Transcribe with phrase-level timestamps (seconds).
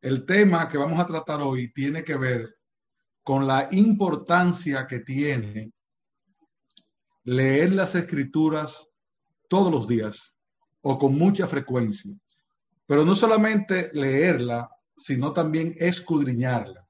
[0.00, 2.54] El tema que vamos a tratar hoy tiene que ver
[3.24, 5.72] con la importancia que tiene
[7.24, 8.90] leer las escrituras
[9.48, 10.36] todos los días
[10.82, 12.14] o con mucha frecuencia.
[12.86, 16.86] Pero no solamente leerla, sino también escudriñarla.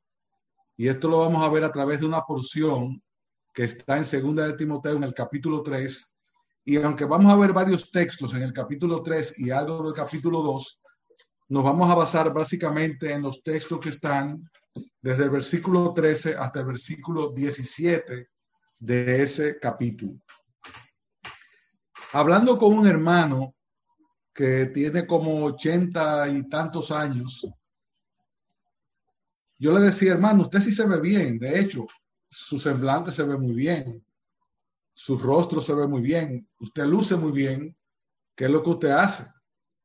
[0.77, 3.02] Y esto lo vamos a ver a través de una porción
[3.54, 6.18] que está en Segunda de Timoteo en el capítulo 3.
[6.66, 10.43] Y aunque vamos a ver varios textos en el capítulo 3 y algo del capítulo
[10.43, 10.80] 2,
[11.48, 14.48] nos vamos a basar básicamente en los textos que están
[15.00, 18.28] desde el versículo 13 hasta el versículo 17
[18.80, 20.20] de ese capítulo.
[22.12, 23.54] Hablando con un hermano
[24.32, 27.48] que tiene como ochenta y tantos años,
[29.59, 31.38] yo le decía, hermano, usted sí se ve bien.
[31.38, 31.87] De hecho,
[32.30, 34.04] su semblante se ve muy bien.
[34.95, 36.48] Su rostro se ve muy bien.
[36.60, 37.76] Usted luce muy bien.
[38.37, 39.26] ¿Qué es lo que usted hace?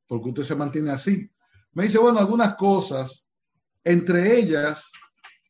[0.05, 1.29] Porque usted se mantiene así.
[1.73, 3.27] Me dice, bueno, algunas cosas,
[3.83, 4.91] entre ellas,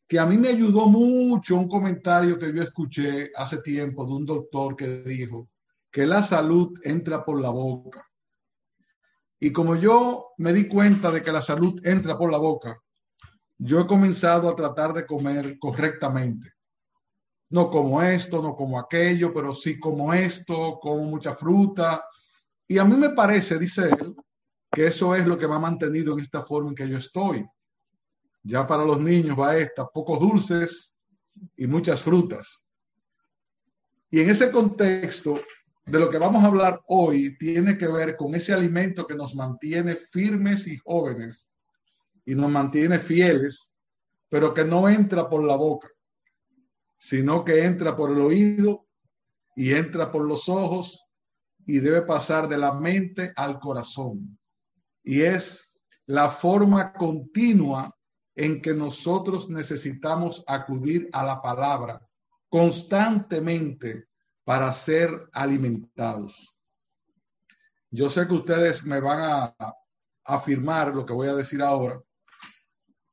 [0.06, 4.26] que a mí me ayudó mucho un comentario que yo escuché hace tiempo de un
[4.26, 5.48] doctor que dijo
[5.90, 8.08] que la salud entra por la boca.
[9.38, 12.80] Y como yo me di cuenta de que la salud entra por la boca,
[13.58, 16.52] yo he comenzado a tratar de comer correctamente.
[17.50, 22.04] No como esto, no como aquello, pero sí como esto, como mucha fruta.
[22.66, 24.16] Y a mí me parece, dice él,
[24.74, 27.46] que eso es lo que me ha mantenido en esta forma en que yo estoy.
[28.42, 30.94] Ya para los niños va esta, pocos dulces
[31.56, 32.66] y muchas frutas.
[34.10, 35.40] Y en ese contexto,
[35.86, 39.34] de lo que vamos a hablar hoy tiene que ver con ese alimento que nos
[39.34, 41.50] mantiene firmes y jóvenes
[42.24, 43.74] y nos mantiene fieles,
[44.28, 45.88] pero que no entra por la boca,
[46.98, 48.86] sino que entra por el oído
[49.54, 51.06] y entra por los ojos
[51.66, 54.38] y debe pasar de la mente al corazón.
[55.04, 55.72] Y es
[56.06, 57.96] la forma continua
[58.34, 62.00] en que nosotros necesitamos acudir a la palabra
[62.48, 64.08] constantemente
[64.42, 66.56] para ser alimentados.
[67.90, 69.56] Yo sé que ustedes me van a
[70.24, 72.00] afirmar lo que voy a decir ahora,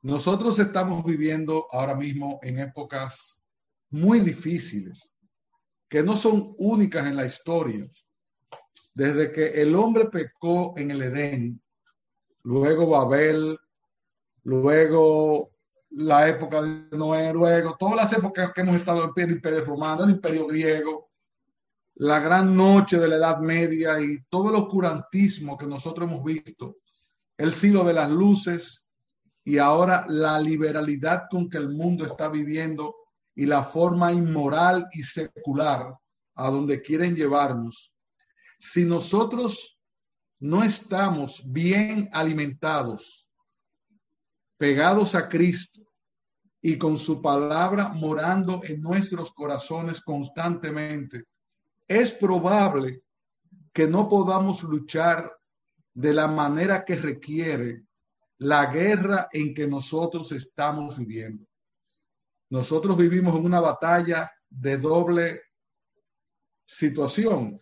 [0.04, 3.44] nosotros estamos viviendo ahora mismo en épocas
[3.92, 5.16] muy difíciles,
[5.88, 7.88] que no son únicas en la historia.
[8.96, 11.62] Desde que el hombre pecó en el Edén,
[12.44, 13.58] luego Babel,
[14.44, 15.52] luego
[15.92, 20.04] la época de Noé, luego todas las épocas que hemos estado en el imperio romano,
[20.04, 21.10] el imperio griego,
[21.96, 26.78] la gran noche de la Edad Media y todo el oscurantismo que nosotros hemos visto,
[27.38, 28.88] el siglo de las luces,
[29.44, 32.96] y ahora la liberalidad con que el mundo está viviendo
[33.36, 35.96] y la forma inmoral y secular
[36.36, 37.94] a donde quieren llevarnos.
[38.60, 39.80] Si nosotros
[40.42, 43.28] no estamos bien alimentados,
[44.58, 45.82] pegados a Cristo
[46.60, 51.26] y con su palabra morando en nuestros corazones constantemente,
[51.88, 53.04] es probable
[53.72, 55.32] que no podamos luchar
[55.94, 57.84] de la manera que requiere
[58.40, 61.46] la guerra en que nosotros estamos viviendo.
[62.50, 65.42] Nosotros vivimos en una batalla de doble
[66.66, 67.62] situación.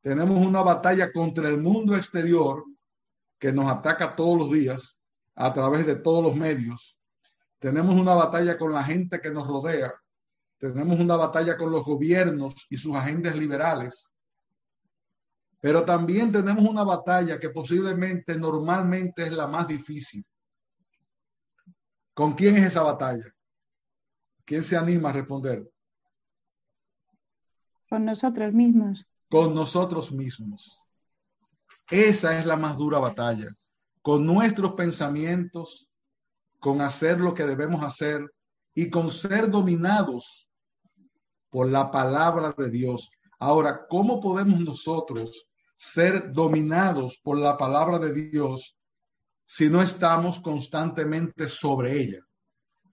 [0.00, 2.64] Tenemos una batalla contra el mundo exterior
[3.38, 4.98] que nos ataca todos los días
[5.34, 6.98] a través de todos los medios.
[7.58, 9.92] Tenemos una batalla con la gente que nos rodea.
[10.58, 14.14] Tenemos una batalla con los gobiernos y sus agentes liberales.
[15.60, 20.24] Pero también tenemos una batalla que posiblemente normalmente es la más difícil.
[22.14, 23.24] ¿Con quién es esa batalla?
[24.44, 25.68] ¿Quién se anima a responder?
[27.88, 29.06] Con nosotros mismos.
[29.30, 30.88] Con nosotros mismos.
[31.90, 33.48] Esa es la más dura batalla.
[34.02, 35.88] Con nuestros pensamientos,
[36.58, 38.24] con hacer lo que debemos hacer
[38.74, 40.48] y con ser dominados
[41.50, 43.10] por la palabra de Dios.
[43.38, 48.76] Ahora, ¿cómo podemos nosotros ser dominados por la palabra de Dios
[49.46, 52.26] si no estamos constantemente sobre ella.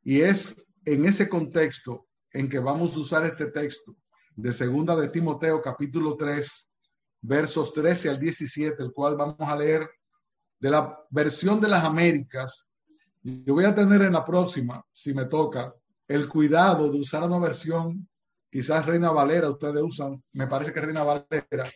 [0.03, 0.55] Y es
[0.85, 3.95] en ese contexto en que vamos a usar este texto
[4.35, 6.71] de segunda de Timoteo capítulo 3
[7.21, 9.89] versos 13 al 17, el cual vamos a leer
[10.59, 12.69] de la versión de las Américas.
[13.23, 15.73] Yo voy a tener en la próxima, si me toca,
[16.07, 18.07] el cuidado de usar una versión,
[18.51, 21.69] quizás Reina Valera, ustedes usan, me parece que Reina Valera,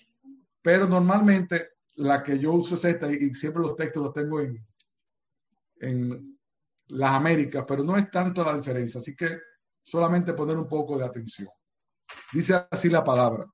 [0.61, 4.63] pero normalmente la que yo uso es esta y siempre los textos los tengo en,
[5.79, 6.39] en
[6.89, 9.39] las Américas, pero no es tanto la diferencia, así que
[9.81, 11.49] solamente poner un poco de atención.
[12.31, 13.45] Dice así la palabra.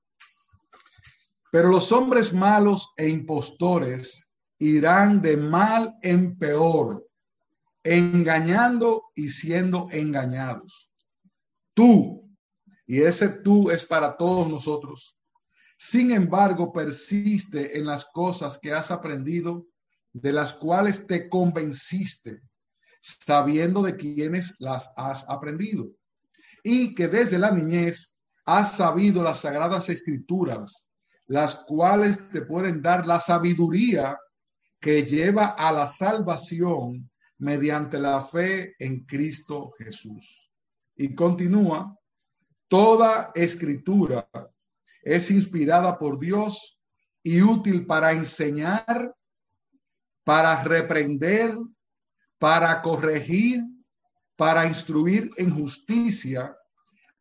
[1.50, 7.08] Pero los hombres malos e impostores irán de mal en peor,
[7.82, 10.90] engañando y siendo engañados.
[11.74, 12.30] Tú,
[12.86, 15.16] y ese tú es para todos nosotros.
[15.78, 19.66] Sin embargo, persiste en las cosas que has aprendido,
[20.12, 22.40] de las cuales te convenciste,
[23.00, 25.90] sabiendo de quiénes las has aprendido,
[26.64, 28.15] y que desde la niñez
[28.46, 30.88] has sabido las sagradas escrituras,
[31.26, 34.18] las cuales te pueden dar la sabiduría
[34.80, 40.50] que lleva a la salvación mediante la fe en Cristo Jesús.
[40.94, 41.98] Y continúa,
[42.68, 44.28] toda escritura
[45.02, 46.78] es inspirada por Dios
[47.22, 49.14] y útil para enseñar,
[50.24, 51.56] para reprender,
[52.38, 53.64] para corregir,
[54.36, 56.56] para instruir en justicia,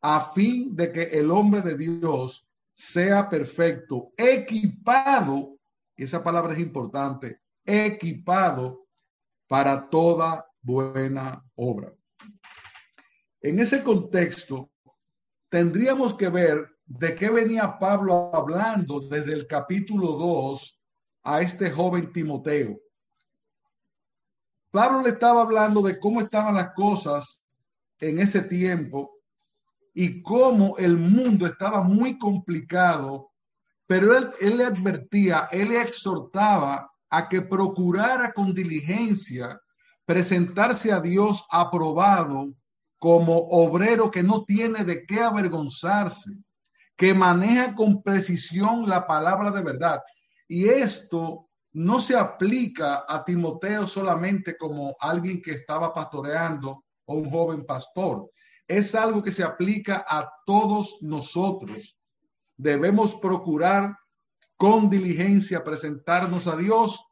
[0.01, 5.57] a fin de que el hombre de Dios sea perfecto, equipado,
[5.95, 8.85] y esa palabra es importante, equipado
[9.47, 11.93] para toda buena obra.
[13.41, 14.71] En ese contexto,
[15.49, 20.79] tendríamos que ver de qué venía Pablo hablando desde el capítulo 2
[21.23, 22.79] a este joven Timoteo.
[24.69, 27.41] Pablo le estaba hablando de cómo estaban las cosas
[27.99, 29.14] en ese tiempo
[29.95, 33.31] y cómo el mundo estaba muy complicado,
[33.87, 39.59] pero él, él le advertía, él le exhortaba a que procurara con diligencia
[40.05, 42.53] presentarse a Dios aprobado
[42.99, 46.31] como obrero que no tiene de qué avergonzarse,
[46.97, 50.01] que maneja con precisión la palabra de verdad.
[50.47, 57.29] Y esto no se aplica a Timoteo solamente como alguien que estaba pastoreando o un
[57.29, 58.29] joven pastor.
[58.67, 61.97] Es algo que se aplica a todos nosotros.
[62.57, 63.95] Debemos procurar
[64.57, 67.03] con diligencia presentarnos a Dios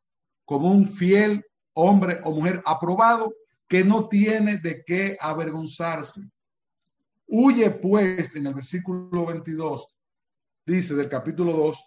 [0.45, 3.33] como un fiel hombre o mujer aprobado
[3.67, 6.21] que no tiene de qué avergonzarse.
[7.27, 9.95] Huye pues, en el versículo 22,
[10.65, 11.83] dice del capítulo 2,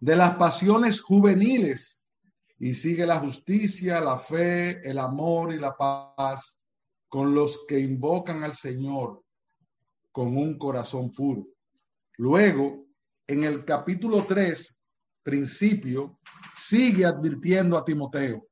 [0.00, 2.04] de las pasiones juveniles
[2.58, 6.61] y sigue la justicia, la fe, el amor y la paz
[7.12, 9.22] con los que invocan al Señor
[10.12, 11.46] con un corazón puro.
[12.16, 12.86] Luego,
[13.26, 14.74] en el capítulo 3,
[15.22, 16.18] principio,
[16.56, 18.48] sigue advirtiendo a Timoteo.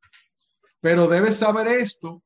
[0.78, 2.22] Pero debes saber esto,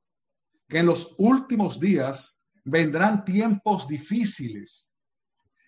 [0.68, 4.90] que en los últimos días vendrán tiempos difíciles.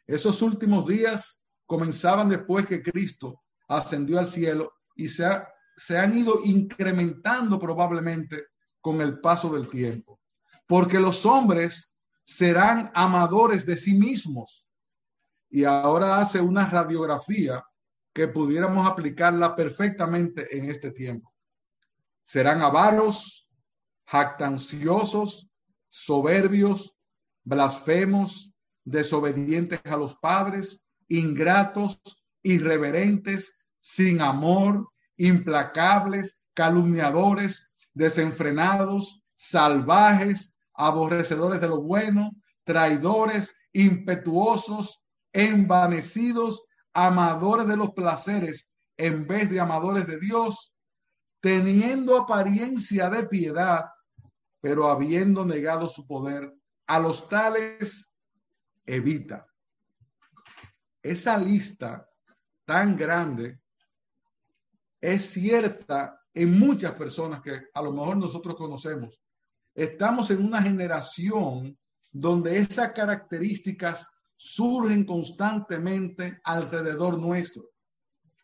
[0.04, 5.28] Esos últimos días comenzaban después que Cristo ascendió al cielo y se,
[5.76, 8.46] se han ido incrementando probablemente
[8.80, 10.18] con el paso del tiempo.
[10.66, 14.68] Porque los hombres serán amadores de sí mismos
[15.48, 17.64] y ahora hace una radiografía
[18.12, 21.32] que pudiéramos aplicarla perfectamente en este tiempo.
[22.24, 23.46] Serán avaros,
[24.06, 25.48] jactanciosos,
[25.88, 26.96] soberbios,
[27.44, 28.52] blasfemos,
[28.84, 32.00] desobedientes a los padres, ingratos,
[32.42, 42.32] irreverentes, sin amor, implacables, calumniadores, desenfrenados, salvajes, aborrecedores de lo bueno,
[42.64, 50.72] traidores, impetuosos, envanecidos, amadores de los placeres en vez de amadores de Dios,
[51.40, 53.84] teniendo apariencia de piedad,
[54.60, 56.52] pero habiendo negado su poder,
[56.86, 58.10] a los tales
[58.84, 59.46] evita.
[61.02, 62.08] Esa lista
[62.64, 63.60] tan grande
[65.00, 69.20] es cierta en muchas personas que a lo mejor nosotros conocemos.
[69.76, 71.78] Estamos en una generación
[72.10, 77.70] donde esas características surgen constantemente alrededor nuestro.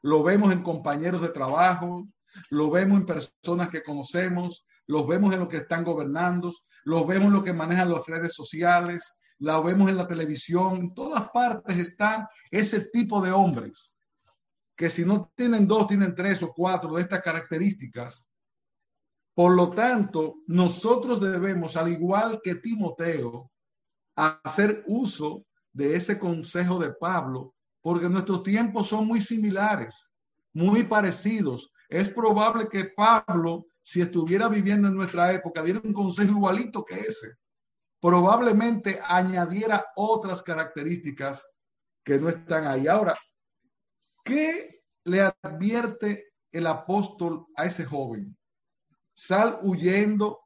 [0.03, 2.07] Lo vemos en compañeros de trabajo,
[2.51, 6.53] lo vemos en personas que conocemos, lo vemos en los que están gobernando,
[6.85, 10.95] lo vemos en los que manejan las redes sociales, lo vemos en la televisión, en
[10.95, 13.97] todas partes está ese tipo de hombres
[14.77, 18.29] que si no tienen dos, tienen tres o cuatro de estas características.
[19.35, 23.51] Por lo tanto, nosotros debemos, al igual que Timoteo,
[24.15, 30.11] hacer uso de ese consejo de Pablo, porque nuestros tiempos son muy similares,
[30.53, 31.73] muy parecidos.
[31.89, 37.01] Es probable que Pablo, si estuviera viviendo en nuestra época, diera un consejo igualito que
[37.01, 37.37] ese.
[38.01, 41.49] Probablemente añadiera otras características
[42.05, 42.87] que no están ahí.
[42.87, 43.17] Ahora,
[44.25, 48.37] ¿qué le advierte el apóstol a ese joven?
[49.15, 50.41] Sal huyendo,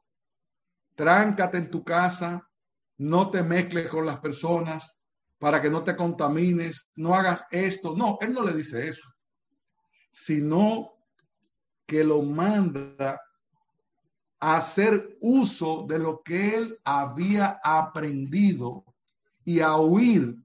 [0.95, 2.47] tráncate en tu casa,
[2.97, 4.99] no te mezcles con las personas,
[5.39, 7.95] para que no te contamines, no hagas esto.
[7.95, 9.07] No, él no le dice eso,
[10.11, 10.93] sino
[11.85, 13.21] que lo manda
[14.39, 18.83] a hacer uso de lo que él había aprendido
[19.45, 20.35] y a huir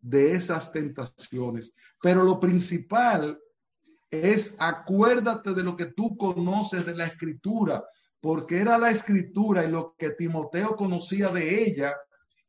[0.00, 1.74] de esas tentaciones.
[2.00, 3.41] Pero lo principal
[4.12, 7.82] es acuérdate de lo que tú conoces de la escritura,
[8.20, 11.96] porque era la escritura y lo que Timoteo conocía de ella,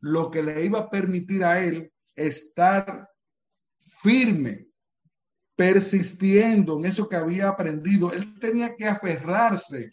[0.01, 3.09] lo que le iba a permitir a él estar
[4.01, 4.67] firme,
[5.55, 8.11] persistiendo en eso que había aprendido.
[8.11, 9.91] Él tenía que aferrarse,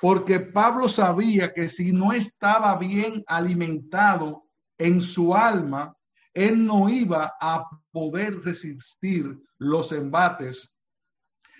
[0.00, 5.96] porque Pablo sabía que si no estaba bien alimentado en su alma,
[6.34, 10.76] él no iba a poder resistir los embates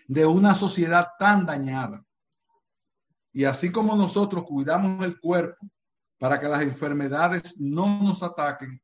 [0.07, 2.04] de una sociedad tan dañada.
[3.33, 5.66] Y así como nosotros cuidamos el cuerpo
[6.19, 8.81] para que las enfermedades no nos ataquen,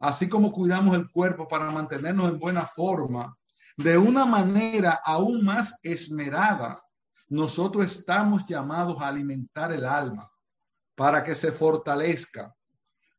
[0.00, 3.36] así como cuidamos el cuerpo para mantenernos en buena forma,
[3.76, 6.80] de una manera aún más esmerada,
[7.28, 10.30] nosotros estamos llamados a alimentar el alma
[10.94, 12.54] para que se fortalezca,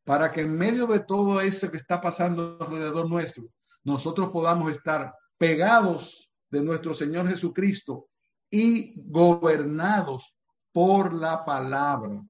[0.06, 3.48] para que en medio de todo eso que está pasando alrededor nuestro,
[3.82, 8.06] nosotros podamos estar pegados de nuestro Señor Jesucristo
[8.48, 10.36] y gobernados
[10.70, 12.22] por la palabra.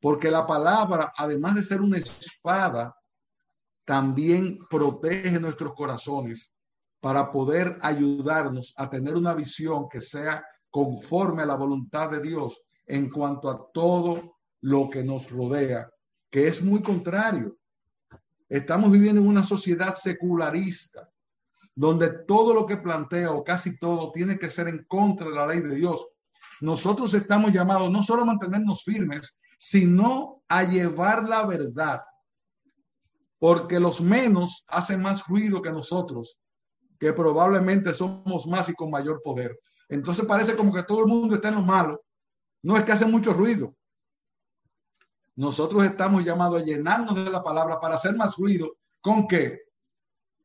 [0.00, 2.96] Porque la palabra, además de ser una espada,
[3.84, 6.54] también protege nuestros corazones
[6.98, 12.62] para poder ayudarnos a tener una visión que sea conforme a la voluntad de Dios
[12.86, 15.90] en cuanto a todo lo que nos rodea
[16.30, 17.56] que es muy contrario.
[18.48, 21.10] Estamos viviendo en una sociedad secularista,
[21.74, 25.46] donde todo lo que plantea o casi todo tiene que ser en contra de la
[25.46, 26.06] ley de Dios.
[26.60, 32.00] Nosotros estamos llamados no solo a mantenernos firmes, sino a llevar la verdad,
[33.38, 36.40] porque los menos hacen más ruido que nosotros,
[36.98, 39.58] que probablemente somos más y con mayor poder.
[39.88, 42.02] Entonces parece como que todo el mundo está en lo malo.
[42.62, 43.74] No es que hace mucho ruido,
[45.36, 48.76] nosotros estamos llamados a llenarnos de la palabra para hacer más ruido.
[49.00, 49.60] ¿Con qué?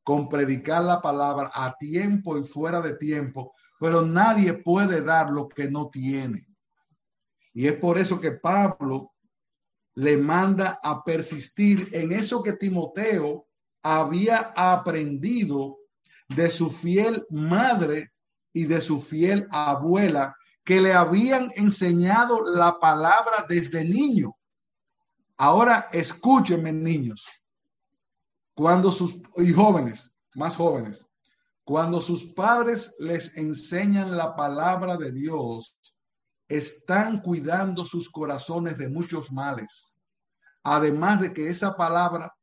[0.04, 3.54] Con predicar la palabra a tiempo y fuera de tiempo.
[3.80, 6.48] Pero nadie puede dar lo que no tiene.
[7.54, 9.14] Y es por eso que Pablo
[9.96, 13.48] le manda a persistir en eso que Timoteo
[13.82, 15.78] había aprendido
[16.28, 18.12] de su fiel madre
[18.52, 24.35] y de su fiel abuela, que le habían enseñado la palabra desde niño.
[25.38, 27.26] Ahora escúchenme, niños.
[28.54, 31.08] Cuando sus y jóvenes, más jóvenes,
[31.64, 35.78] cuando sus padres les enseñan la palabra de Dios,
[36.48, 40.00] están cuidando sus corazones de muchos males.
[40.64, 42.34] Además de que esa palabra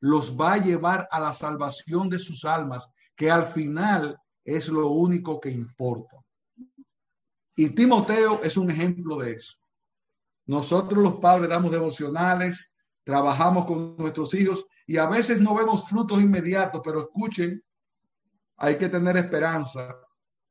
[0.00, 4.88] los va a llevar a la salvación de sus almas, que al final es lo
[4.88, 6.16] único que importa.
[7.54, 9.59] Y Timoteo es un ejemplo de eso.
[10.50, 16.20] Nosotros los padres damos devocionales, trabajamos con nuestros hijos y a veces no vemos frutos
[16.20, 17.62] inmediatos, pero escuchen,
[18.56, 19.96] hay que tener esperanza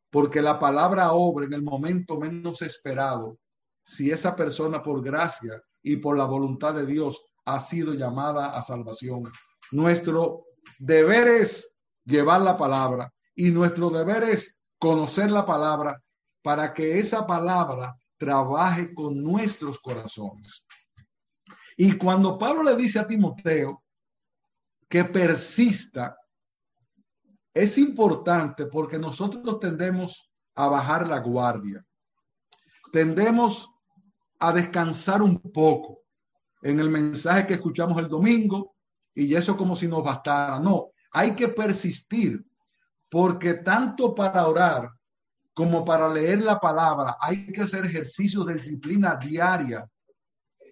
[0.10, 3.40] porque la palabra obra en el momento menos esperado,
[3.84, 8.62] si esa persona por gracia y por la voluntad de Dios ha sido llamada a
[8.62, 9.24] salvación.
[9.70, 10.46] Nuestro
[10.78, 11.74] deber es
[12.06, 16.02] llevar la palabra y nuestro deber es conocer la palabra
[16.42, 20.66] para que esa palabra trabaje con nuestros corazones.
[21.78, 23.84] Y cuando Pablo le dice a Timoteo
[24.88, 26.18] que persista,
[27.54, 31.86] es importante porque nosotros tendemos a bajar la guardia.
[32.92, 33.70] Tendemos
[34.40, 36.04] a descansar un poco
[36.62, 38.76] en el mensaje que escuchamos el domingo
[39.16, 40.60] y eso como si nos bastara.
[40.60, 42.46] No, hay que persistir
[43.10, 44.99] porque tanto para orar
[45.60, 49.86] como para leer la palabra, hay que hacer ejercicios de disciplina diaria.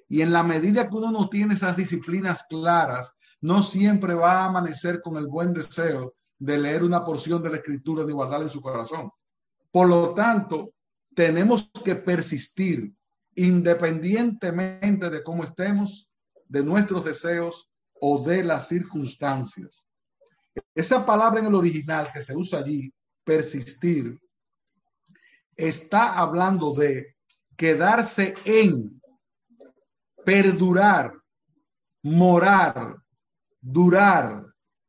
[0.07, 4.45] Y en la medida que uno no tiene esas disciplinas claras, no siempre va a
[4.45, 8.49] amanecer con el buen deseo de leer una porción de la escritura de guardarla en
[8.49, 9.11] su corazón.
[9.71, 10.71] Por lo tanto,
[11.13, 12.95] tenemos que persistir
[13.35, 16.09] independientemente de cómo estemos,
[16.45, 19.85] de nuestros deseos o de las circunstancias.
[20.73, 22.93] Esa palabra en el original que se usa allí,
[23.25, 24.17] persistir,
[25.57, 27.15] está hablando de
[27.57, 29.01] quedarse en,
[30.23, 31.13] perdurar,
[32.03, 32.97] morar,
[33.59, 34.45] durar,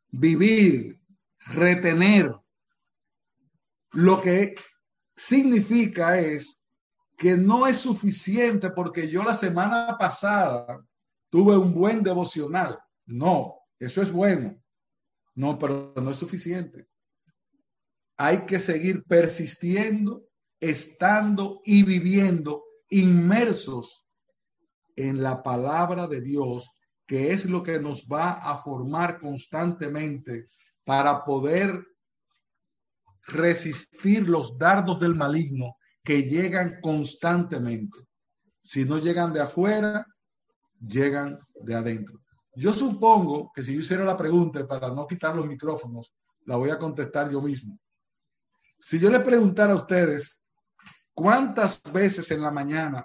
[0.08, 1.00] vivir,
[1.46, 2.32] retener.
[3.92, 4.54] Lo que
[5.16, 6.62] significa es
[7.16, 10.84] que no es suficiente porque yo la semana pasada
[11.30, 12.78] tuve un buen devocional.
[13.06, 14.62] No, eso es bueno.
[15.34, 16.86] No, pero no es suficiente.
[18.16, 20.27] Hay que seguir persistiendo
[20.60, 24.06] estando y viviendo inmersos
[24.96, 26.70] en la palabra de Dios,
[27.06, 30.46] que es lo que nos va a formar constantemente
[30.84, 31.86] para poder
[33.26, 37.98] resistir los dardos del maligno que llegan constantemente.
[38.62, 40.06] Si no llegan de afuera,
[40.80, 42.20] llegan de adentro.
[42.54, 46.12] Yo supongo que si yo hiciera la pregunta para no quitar los micrófonos,
[46.44, 47.78] la voy a contestar yo mismo.
[48.80, 50.42] Si yo le preguntara a ustedes
[51.18, 53.04] cuántas veces en la mañana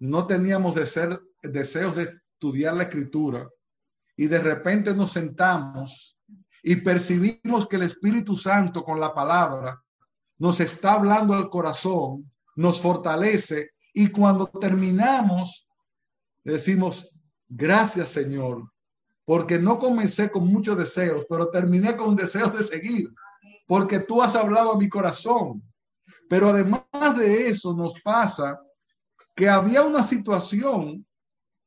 [0.00, 3.48] no teníamos de ser, deseos de estudiar la escritura
[4.18, 6.18] y de repente nos sentamos
[6.62, 9.82] y percibimos que el Espíritu Santo con la palabra
[10.36, 15.66] nos está hablando al corazón, nos fortalece y cuando terminamos
[16.44, 17.10] decimos,
[17.48, 18.70] gracias Señor,
[19.24, 23.10] porque no comencé con muchos deseos, pero terminé con deseos de seguir,
[23.66, 25.62] porque tú has hablado a mi corazón.
[26.28, 26.82] Pero además
[27.16, 28.60] de eso nos pasa
[29.34, 31.06] que había una situación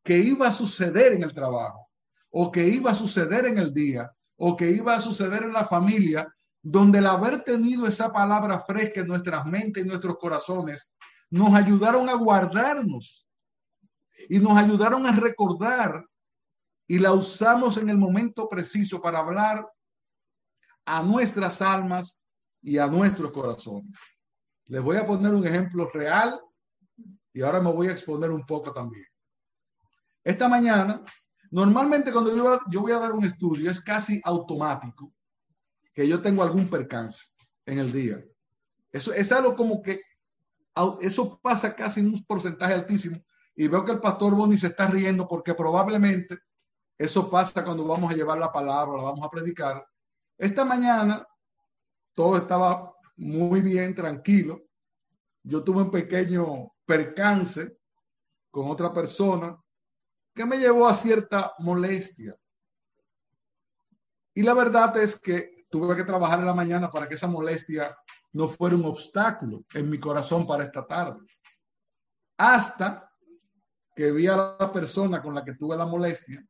[0.04, 1.90] que iba a suceder en el trabajo
[2.30, 5.66] o que iba a suceder en el día o que iba a suceder en la
[5.66, 6.28] familia,
[6.62, 10.92] donde el haber tenido esa palabra fresca en nuestras mentes y nuestros corazones
[11.30, 13.28] nos ayudaron a guardarnos
[14.30, 16.06] y nos ayudaron a recordar
[16.88, 19.66] y la usamos en el momento preciso para hablar
[20.86, 22.24] a nuestras almas
[22.62, 23.98] y a nuestros corazones.
[24.72, 26.40] Les voy a poner un ejemplo real
[27.34, 29.06] y ahora me voy a exponer un poco también.
[30.24, 31.04] Esta mañana
[31.52, 35.14] Normalmente cuando yo, yo voy a dar un estudio es casi automático
[35.94, 37.26] que yo tengo algún percance
[37.66, 38.24] en el día.
[38.90, 40.02] Eso es algo como que
[41.02, 43.22] eso pasa casi en un porcentaje altísimo.
[43.54, 46.40] Y veo que el pastor Boni se está riendo porque probablemente
[46.98, 49.86] eso pasa cuando vamos a llevar la palabra, la vamos a predicar.
[50.38, 51.28] Esta mañana
[52.14, 54.64] todo estaba muy bien, tranquilo.
[55.44, 57.78] Yo tuve un pequeño percance
[58.50, 59.58] con otra persona
[60.34, 62.36] que me llevó a cierta molestia.
[64.34, 67.96] Y la verdad es que tuve que trabajar en la mañana para que esa molestia
[68.34, 71.20] no fuera un obstáculo en mi corazón para esta tarde.
[72.38, 73.12] Hasta
[73.96, 76.44] que vi a la persona con la que tuve la molestia,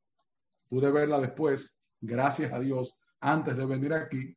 [0.69, 4.36] pude verla después, gracias a Dios, antes de venir aquí.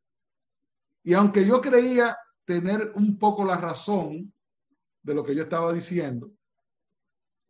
[1.05, 4.33] Y aunque yo creía tener un poco la razón
[5.03, 6.31] de lo que yo estaba diciendo,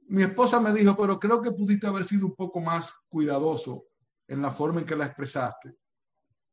[0.08, 3.86] mi esposa me dijo, pero creo que pudiste haber sido un poco más cuidadoso
[4.28, 5.74] en la forma en que la expresaste.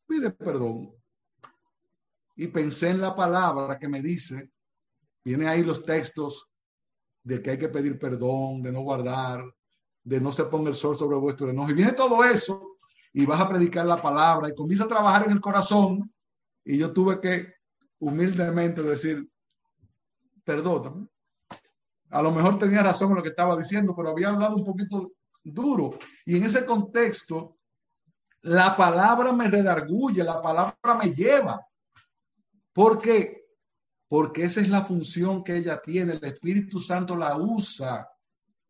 [0.07, 0.95] Pide perdón.
[2.37, 4.53] Y pensé en la palabra que me dice,
[5.25, 6.51] viene ahí los textos
[7.25, 9.45] de que hay que pedir perdón, de no guardar,
[10.05, 11.73] de no se ponga el sol sobre vuestro enojo.
[11.73, 12.77] Y viene todo eso
[13.13, 16.13] y vas a predicar la palabra y comienza a trabajar en el corazón.
[16.65, 17.55] Y yo tuve que
[17.99, 19.29] humildemente decir,
[20.45, 21.09] perdóname,
[22.11, 25.13] a lo mejor tenía razón en lo que estaba diciendo, pero había hablado un poquito
[25.43, 25.99] duro.
[26.27, 27.57] Y en ese contexto,
[28.43, 31.67] la palabra me redarguye, la palabra me lleva.
[32.73, 33.47] ¿Por qué?
[34.09, 36.13] Porque esa es la función que ella tiene.
[36.13, 38.07] El Espíritu Santo la usa,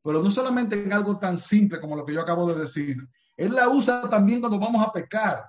[0.03, 2.97] pero no solamente en algo tan simple como lo que yo acabo de decir.
[3.37, 5.47] Él la usa también cuando vamos a pecar.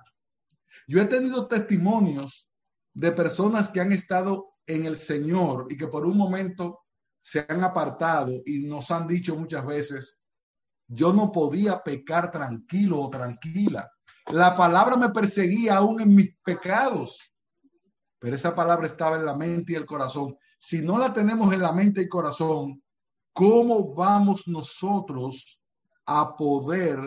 [0.86, 2.50] Yo he tenido testimonios
[2.92, 6.80] de personas que han estado en el Señor y que por un momento
[7.20, 10.20] se han apartado y nos han dicho muchas veces,
[10.86, 13.90] yo no podía pecar tranquilo o tranquila.
[14.30, 17.34] La palabra me perseguía aún en mis pecados,
[18.18, 20.36] pero esa palabra estaba en la mente y el corazón.
[20.58, 22.82] Si no la tenemos en la mente y corazón,
[23.32, 25.60] ¿cómo vamos nosotros
[26.06, 26.98] a poder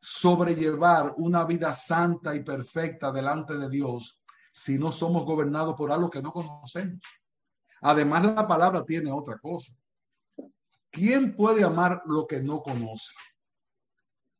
[0.00, 6.10] sobrellevar una vida santa y perfecta delante de Dios si no somos gobernados por algo
[6.10, 7.04] que no conocemos?
[7.82, 9.74] Además, la palabra tiene otra cosa.
[10.90, 13.14] ¿Quién puede amar lo que no conoce?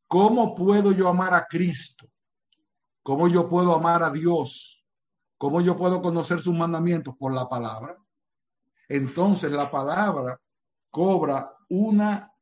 [0.07, 2.11] ¿Cómo puedo yo amar a Cristo?
[3.03, 4.85] ¿Cómo yo puedo amar a Dios?
[5.39, 7.15] ¿Cómo yo puedo conocer sus mandamientos?
[7.17, 7.97] Por la palabra.
[8.89, 10.41] Entonces la palabra
[10.91, 12.35] cobra una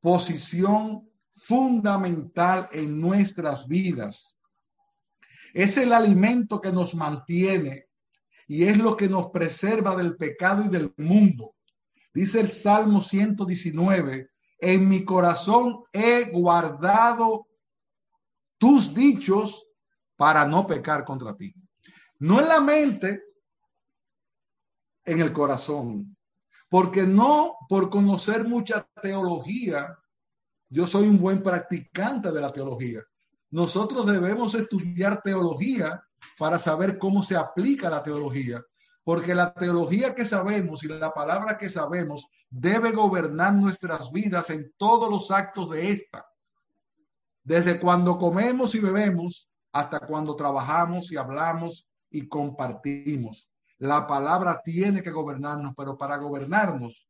[0.00, 4.36] posición fundamental en nuestras vidas.
[5.54, 7.86] Es el alimento que nos mantiene
[8.46, 11.54] y es lo que nos preserva del pecado y del mundo.
[12.12, 17.46] Dice el Salmo 119, en mi corazón he guardado
[18.58, 19.66] tus dichos
[20.16, 21.54] para no pecar contra ti.
[22.18, 23.22] No en la mente,
[25.04, 26.16] en el corazón.
[26.68, 29.96] Porque no por conocer mucha teología,
[30.70, 33.02] yo soy un buen practicante de la teología.
[33.50, 36.02] Nosotros debemos estudiar teología
[36.38, 38.62] para saber cómo se aplica la teología.
[39.02, 44.72] porque la teología que sabemos y la palabra que sabemos debe gobernar nuestras vidas en
[44.76, 46.26] todos los actos de esta.
[47.42, 53.50] Desde cuando comemos y bebemos hasta cuando trabajamos y hablamos y compartimos.
[53.78, 57.08] La palabra tiene que gobernarnos, pero para gobernarnos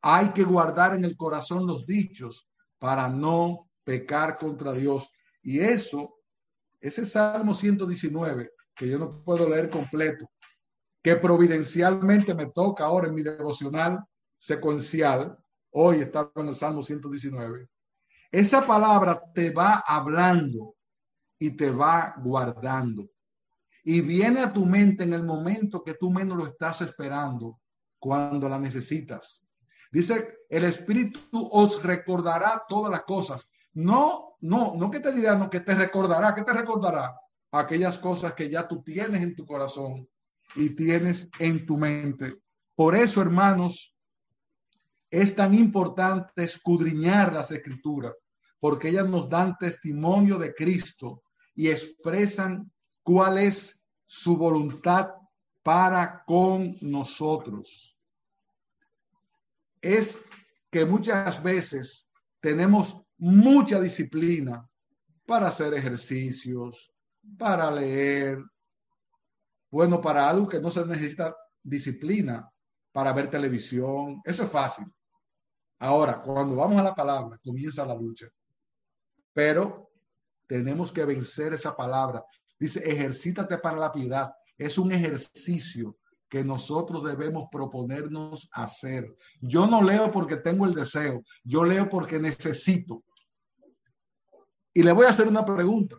[0.00, 2.48] hay que guardar en el corazón los dichos
[2.84, 5.10] para no pecar contra Dios.
[5.42, 6.16] Y eso,
[6.78, 10.30] ese Salmo 119, que yo no puedo leer completo,
[11.02, 14.04] que providencialmente me toca ahora en mi devocional
[14.36, 15.34] secuencial,
[15.70, 17.70] hoy estaba en el Salmo 119,
[18.30, 20.76] esa palabra te va hablando
[21.38, 23.08] y te va guardando.
[23.82, 27.62] Y viene a tu mente en el momento que tú menos lo estás esperando,
[27.98, 29.43] cuando la necesitas.
[29.94, 33.48] Dice, el Espíritu os recordará todas las cosas.
[33.74, 37.16] No, no, no que te dirá, no, que te recordará, que te recordará
[37.52, 40.08] aquellas cosas que ya tú tienes en tu corazón
[40.56, 42.42] y tienes en tu mente.
[42.74, 43.94] Por eso, hermanos,
[45.08, 48.14] es tan importante escudriñar las escrituras,
[48.58, 51.22] porque ellas nos dan testimonio de Cristo
[51.54, 52.68] y expresan
[53.04, 55.10] cuál es su voluntad
[55.62, 57.93] para con nosotros.
[59.84, 60.24] Es
[60.70, 62.08] que muchas veces
[62.40, 64.66] tenemos mucha disciplina
[65.26, 66.90] para hacer ejercicios,
[67.38, 68.42] para leer,
[69.70, 72.50] bueno, para algo que no se necesita disciplina,
[72.92, 74.86] para ver televisión, eso es fácil.
[75.80, 78.26] Ahora, cuando vamos a la palabra, comienza la lucha.
[79.34, 79.90] Pero
[80.46, 82.24] tenemos que vencer esa palabra.
[82.58, 84.32] Dice, ejercítate para la piedad.
[84.56, 85.98] Es un ejercicio
[86.34, 89.16] que nosotros debemos proponernos hacer.
[89.40, 93.04] Yo no leo porque tengo el deseo, yo leo porque necesito.
[94.72, 95.96] Y le voy a hacer una pregunta.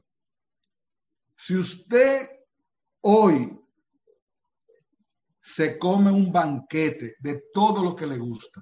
[1.37, 2.27] Si usted
[2.99, 3.57] hoy
[5.39, 8.61] se come un banquete de todo lo que le gusta.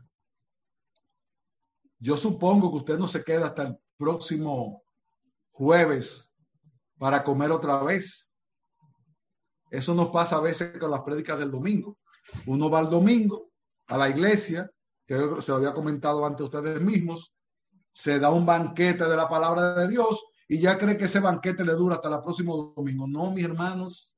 [1.98, 4.84] Yo supongo que usted no se queda hasta el próximo
[5.50, 6.32] jueves
[7.00, 8.32] para comer otra vez.
[9.74, 11.98] Eso nos pasa a veces con las prédicas del domingo.
[12.46, 13.50] Uno va el domingo
[13.88, 14.70] a la iglesia,
[15.04, 17.34] que se lo había comentado ante ustedes mismos,
[17.92, 21.66] se da un banquete de la palabra de Dios y ya cree que ese banquete
[21.66, 23.08] le dura hasta el próximo domingo.
[23.08, 24.14] No, mis hermanos,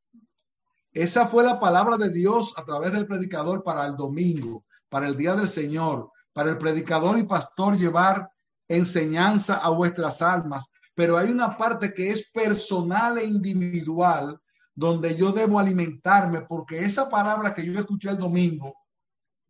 [0.92, 5.16] esa fue la palabra de Dios a través del predicador para el domingo, para el
[5.16, 8.30] día del Señor, para el predicador y pastor llevar
[8.68, 10.70] enseñanza a vuestras almas.
[10.94, 14.38] Pero hay una parte que es personal e individual
[14.76, 18.76] donde yo debo alimentarme porque esa palabra que yo escuché el domingo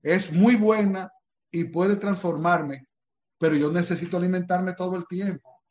[0.02, 1.12] es muy buena
[1.52, 2.88] y puede transformarme,
[3.40, 5.62] pero yo necesito alimentarme todo el tiempo.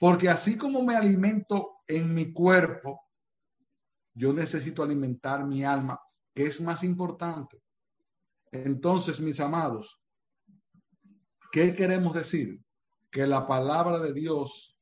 [0.00, 3.02] Porque así como me alimento en mi cuerpo,
[4.14, 6.00] yo necesito alimentar mi alma,
[6.34, 7.62] que es más importante.
[8.50, 10.02] Entonces, mis amados,
[11.52, 12.60] ¿qué queremos decir?
[13.10, 14.76] Que la palabra de Dios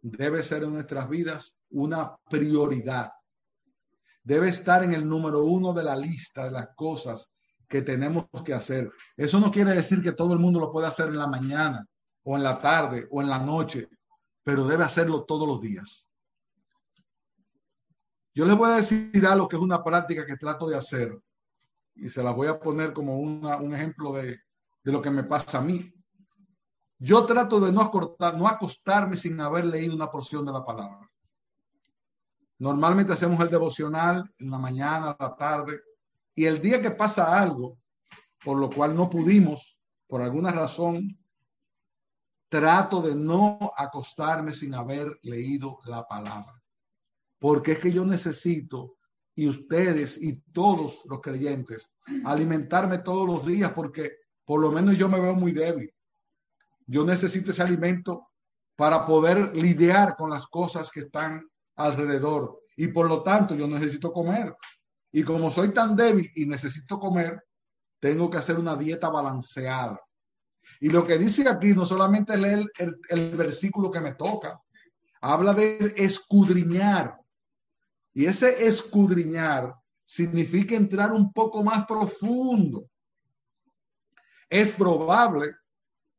[0.00, 3.12] debe ser en nuestras vidas una prioridad.
[4.22, 7.34] Debe estar en el número uno de la lista de las cosas
[7.68, 8.90] que tenemos que hacer.
[9.16, 11.86] Eso no quiere decir que todo el mundo lo puede hacer en la mañana
[12.22, 13.88] o en la tarde o en la noche,
[14.42, 16.10] pero debe hacerlo todos los días.
[18.34, 21.18] Yo les voy a decir algo que es una práctica que trato de hacer
[21.94, 24.40] y se la voy a poner como un ejemplo de,
[24.82, 25.92] de, lo que me pasa a mí.
[26.98, 31.11] Yo trato de no, acortar, no acostarme sin haber leído una porción de la palabra.
[32.62, 35.80] Normalmente hacemos el devocional en la mañana, la tarde,
[36.34, 37.78] y el día que pasa algo,
[38.42, 41.18] por lo cual no pudimos, por alguna razón,
[42.48, 46.62] trato de no acostarme sin haber leído la palabra
[47.42, 48.98] porque es que yo necesito,
[49.34, 51.90] y ustedes y todos los creyentes,
[52.24, 55.92] alimentarme todos los días porque por lo menos yo me veo muy débil.
[56.86, 58.28] Yo necesito ese alimento
[58.76, 61.42] para poder lidiar con las cosas que están
[61.84, 64.54] alrededor y por lo tanto yo necesito comer.
[65.10, 67.44] Y como soy tan débil y necesito comer,
[68.00, 70.00] tengo que hacer una dieta balanceada.
[70.80, 72.64] Y lo que dice aquí no solamente leer
[73.08, 74.60] el, versículo que me toca,
[75.20, 77.18] habla de escudriñar
[78.14, 82.88] y ese escudriñar significa entrar un poco más profundo.
[84.48, 85.54] Es probable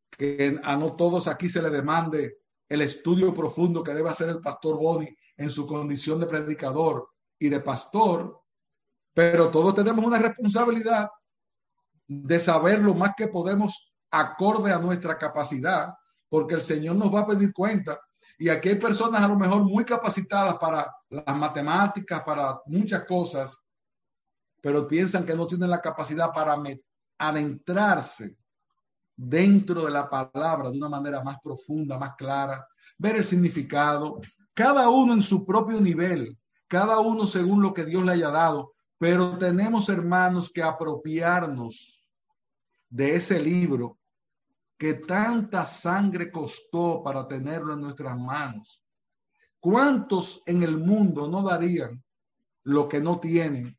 [0.09, 2.37] que a no todos aquí se le demande
[2.69, 7.49] el estudio profundo que debe hacer el pastor Boni en su condición de predicador y
[7.49, 8.41] de pastor,
[9.13, 11.09] pero todos tenemos una responsabilidad
[12.07, 15.93] de saber lo más que podemos acorde a nuestra capacidad,
[16.29, 17.99] porque el Señor nos va a pedir cuenta.
[18.37, 23.59] Y aquí hay personas a lo mejor muy capacitadas para las matemáticas, para muchas cosas,
[24.61, 26.55] pero piensan que no tienen la capacidad para
[27.17, 28.37] adentrarse
[29.15, 34.19] dentro de la palabra de una manera más profunda, más clara, ver el significado,
[34.53, 36.37] cada uno en su propio nivel,
[36.67, 42.05] cada uno según lo que Dios le haya dado, pero tenemos hermanos que apropiarnos
[42.89, 43.97] de ese libro
[44.77, 48.83] que tanta sangre costó para tenerlo en nuestras manos.
[49.59, 52.03] ¿Cuántos en el mundo no darían
[52.63, 53.77] lo que no tienen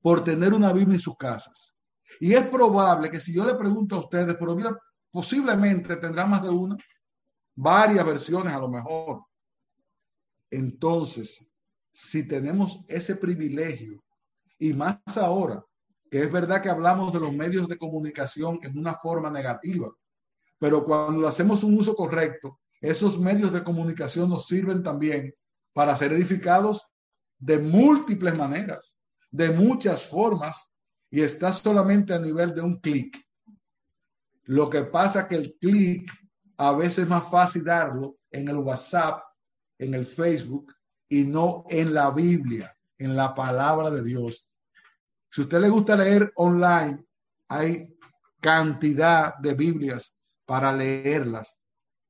[0.00, 1.76] por tener una Biblia en sus casas?
[2.20, 4.56] Y es probable que si yo le pregunto a ustedes, pero
[5.10, 6.76] posiblemente tendrá más de una,
[7.54, 9.22] varias versiones a lo mejor.
[10.50, 11.46] Entonces,
[11.92, 14.02] si tenemos ese privilegio,
[14.58, 15.64] y más ahora,
[16.10, 19.90] que es verdad que hablamos de los medios de comunicación en una forma negativa,
[20.58, 25.34] pero cuando hacemos un uso correcto, esos medios de comunicación nos sirven también
[25.72, 26.86] para ser edificados
[27.38, 28.98] de múltiples maneras,
[29.30, 30.70] de muchas formas,
[31.10, 33.16] y está solamente a nivel de un clic.
[34.44, 36.10] Lo que pasa que el clic
[36.56, 39.22] a veces es más fácil darlo en el WhatsApp,
[39.78, 40.74] en el Facebook
[41.08, 44.48] y no en la Biblia, en la palabra de Dios.
[45.28, 47.04] Si usted le gusta leer online,
[47.48, 47.96] hay
[48.40, 51.60] cantidad de Biblias para leerlas.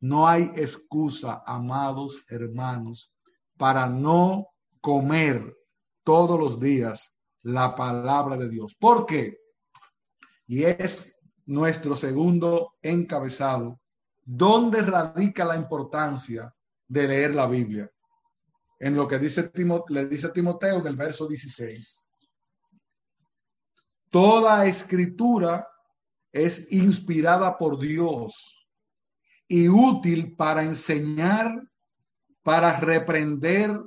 [0.00, 3.12] No hay excusa, amados hermanos,
[3.57, 4.48] para no
[4.81, 5.57] comer
[6.05, 8.74] todos los días la palabra de Dios.
[8.79, 9.38] ¿Por qué?
[10.46, 13.81] Y es nuestro segundo encabezado,
[14.24, 16.56] ¿dónde radica la importancia
[16.88, 17.90] de leer la Biblia?
[18.79, 19.51] En lo que dice
[19.88, 22.09] le dice Timoteo del verso 16.
[24.11, 25.66] Toda escritura
[26.33, 28.66] es inspirada por Dios
[29.49, 31.62] y útil para enseñar,
[32.42, 33.81] para reprender,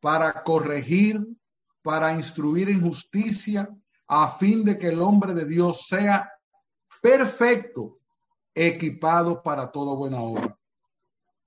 [0.00, 1.26] para corregir,
[1.82, 3.68] para instruir en justicia,
[4.06, 6.30] a fin de que el hombre de Dios sea
[7.00, 8.00] perfecto,
[8.54, 10.57] equipado para toda buena obra.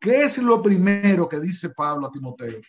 [0.02, 2.60] ¿Qué es lo primero que dice Pablo a Timoteo?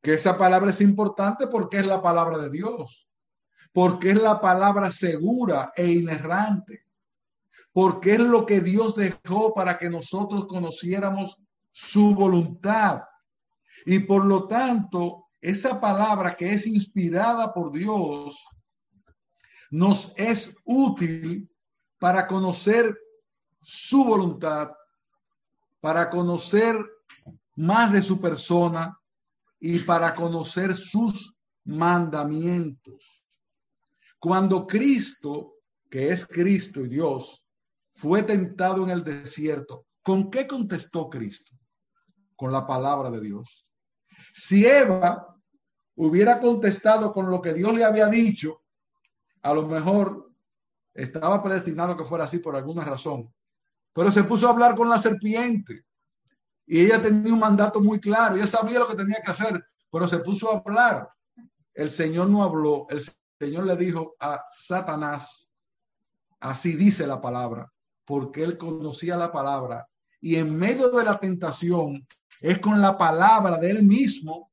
[0.00, 3.10] Que esa palabra es importante porque es la palabra de Dios,
[3.74, 6.86] porque es la palabra segura e inerrante,
[7.72, 11.36] porque es lo que Dios dejó para que nosotros conociéramos
[11.70, 13.02] su voluntad.
[13.84, 18.48] Y por lo tanto, esa palabra que es inspirada por Dios
[19.70, 21.50] nos es útil
[21.98, 22.98] para conocer
[23.60, 24.70] su voluntad,
[25.84, 26.82] para conocer
[27.56, 28.98] más de su persona
[29.60, 33.22] y para conocer sus mandamientos.
[34.18, 35.56] Cuando Cristo,
[35.90, 37.46] que es Cristo y Dios,
[37.90, 41.52] fue tentado en el desierto, ¿con qué contestó Cristo?
[42.34, 43.68] Con la palabra de Dios.
[44.32, 45.36] Si Eva
[45.96, 48.62] hubiera contestado con lo que Dios le había dicho,
[49.42, 50.32] a lo mejor
[50.94, 53.30] estaba predestinado que fuera así por alguna razón.
[53.94, 55.84] Pero se puso a hablar con la serpiente.
[56.66, 58.36] Y ella tenía un mandato muy claro.
[58.36, 61.08] Ella sabía lo que tenía que hacer, pero se puso a hablar.
[61.72, 62.86] El Señor no habló.
[62.90, 63.00] El
[63.38, 65.50] Señor le dijo a Satanás,
[66.40, 67.72] así dice la palabra,
[68.04, 69.88] porque él conocía la palabra.
[70.20, 72.06] Y en medio de la tentación,
[72.40, 74.50] es con la palabra de él mismo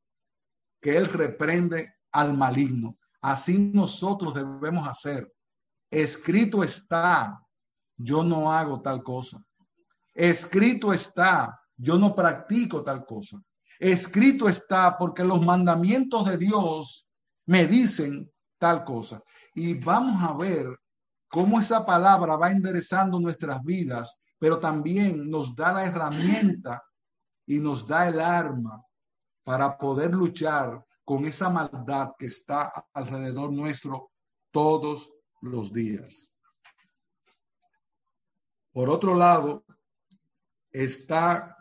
[0.79, 2.97] que él reprende al maligno.
[3.21, 5.31] Así nosotros debemos hacer
[5.91, 7.40] escrito está,
[8.03, 9.43] yo no hago tal cosa.
[10.13, 13.41] Escrito está, yo no practico tal cosa.
[13.79, 17.07] Escrito está porque los mandamientos de Dios
[17.45, 19.23] me dicen tal cosa.
[19.55, 20.77] Y vamos a ver
[21.27, 26.83] cómo esa palabra va enderezando nuestras vidas, pero también nos da la herramienta
[27.45, 28.83] y nos da el arma
[29.43, 34.11] para poder luchar con esa maldad que está alrededor nuestro
[34.51, 35.11] todos
[35.41, 36.30] los días.
[38.71, 39.65] Por otro lado,
[40.71, 41.57] está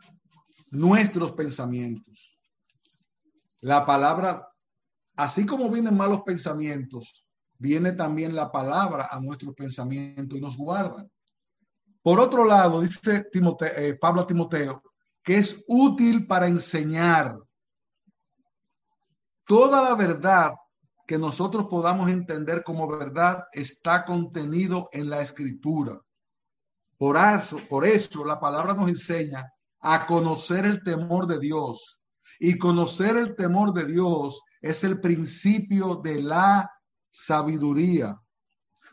[0.70, 2.38] nuestros pensamientos.
[3.60, 4.48] La palabra,
[5.16, 7.26] así como vienen malos pensamientos,
[7.58, 11.10] viene también la palabra a nuestros pensamientos y nos guardan.
[12.02, 14.82] Por otro lado, dice eh, Pablo a Timoteo,
[15.22, 17.38] que es útil para enseñar.
[19.44, 20.54] Toda la verdad
[21.06, 26.00] que nosotros podamos entender como verdad está contenido en la escritura.
[27.00, 31.98] Por eso, por eso la palabra nos enseña a conocer el temor de Dios.
[32.38, 36.70] Y conocer el temor de Dios es el principio de la
[37.08, 38.20] sabiduría.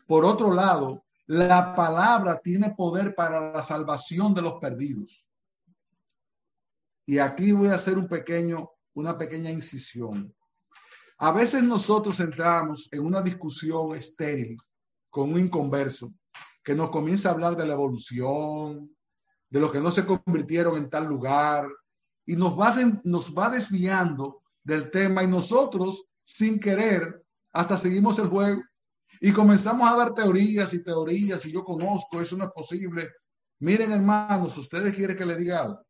[0.06, 5.26] Por otro lado, la palabra tiene poder para la salvación de los perdidos.
[7.04, 10.34] Y aquí voy a hacer un pequeño, una pequeña incisión.
[11.18, 14.56] A veces nosotros entramos en una discusión estéril
[15.10, 16.10] con un inconverso
[16.62, 18.94] que nos comienza a hablar de la evolución,
[19.48, 21.68] de los que no se convirtieron en tal lugar,
[22.26, 28.28] y nos va, nos va desviando del tema y nosotros, sin querer, hasta seguimos el
[28.28, 28.62] juego
[29.20, 33.10] y comenzamos a dar teorías y teorías y yo conozco, eso no es posible.
[33.60, 35.86] Miren hermanos, ustedes quieren que le diga algo.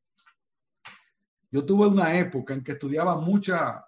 [1.50, 3.84] Yo tuve una época en que estudiaba mucha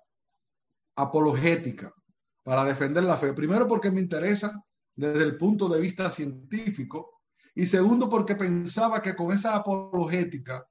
[0.96, 1.94] apologética
[2.42, 3.32] para defender la fe.
[3.32, 4.62] Primero porque me interesa
[4.94, 7.20] desde el punto de vista científico
[7.54, 10.66] y segundo porque pensaba que con esa apologética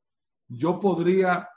[0.47, 1.47] yo podría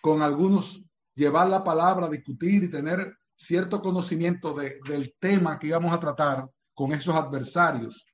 [0.00, 0.82] con algunos
[1.14, 6.92] llevar la palabra, discutir y tener cierto conocimiento del tema que íbamos a tratar con
[6.92, 8.06] esos adversarios.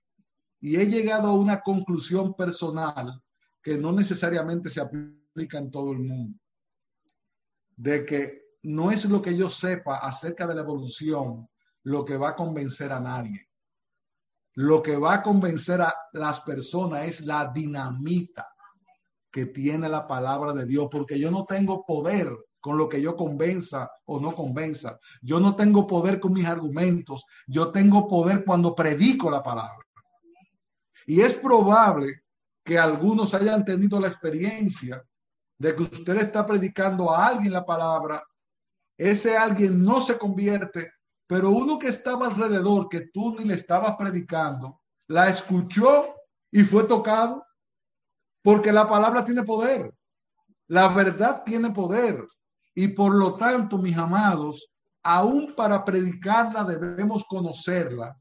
[0.60, 3.22] Y he llegado a una conclusión personal
[3.62, 6.38] que no necesariamente se aplica en todo el mundo,
[7.76, 11.48] de que no es lo que yo sepa acerca de la evolución
[11.88, 13.48] lo que va a convencer a nadie.
[14.56, 18.46] Lo que va a convencer a las personas es la dinamita
[19.30, 23.16] que tiene la palabra de Dios, porque yo no tengo poder con lo que yo
[23.16, 24.98] convenza o no convenza.
[25.22, 29.86] Yo no tengo poder con mis argumentos, yo tengo poder cuando predico la palabra.
[31.06, 32.24] Y es probable
[32.62, 35.02] que algunos hayan tenido la experiencia
[35.56, 38.22] de que usted está predicando a alguien la palabra,
[38.98, 40.97] ese alguien no se convierte,
[41.28, 46.14] pero uno que estaba alrededor, que tú ni le estabas predicando, la escuchó
[46.50, 47.44] y fue tocado,
[48.42, 49.94] porque la palabra tiene poder,
[50.68, 52.26] la verdad tiene poder.
[52.74, 58.18] Y por lo tanto, mis amados, aún para predicarla debemos conocerla,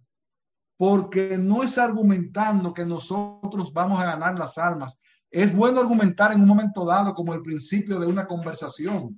[0.75, 4.97] porque no es argumentando que nosotros vamos a ganar las almas.
[5.31, 9.17] Es bueno argumentar en un momento dado como el principio de una conversación,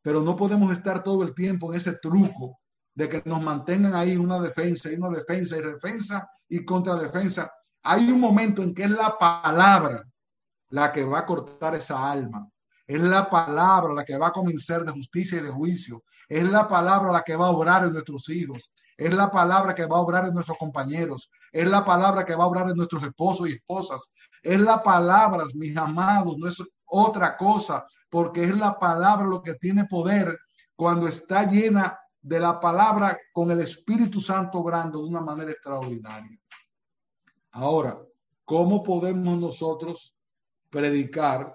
[0.00, 2.61] pero no podemos estar todo el tiempo en ese truco
[2.94, 7.52] de que nos mantengan ahí una defensa y una defensa y defensa y contradefensa.
[7.82, 10.04] Hay un momento en que es la palabra
[10.68, 12.48] la que va a cortar esa alma.
[12.86, 16.02] Es la palabra la que va a convencer de justicia y de juicio.
[16.28, 18.72] Es la palabra la que va a obrar en nuestros hijos.
[18.96, 21.30] Es la palabra que va a obrar en nuestros compañeros.
[21.50, 24.10] Es la palabra que va a obrar en nuestros esposos y esposas.
[24.42, 29.54] Es la palabra, mis amados, no es otra cosa, porque es la palabra lo que
[29.54, 30.38] tiene poder
[30.76, 36.38] cuando está llena de la palabra con el Espíritu Santo obrando de una manera extraordinaria.
[37.50, 38.00] Ahora,
[38.44, 40.14] ¿cómo podemos nosotros
[40.70, 41.54] predicar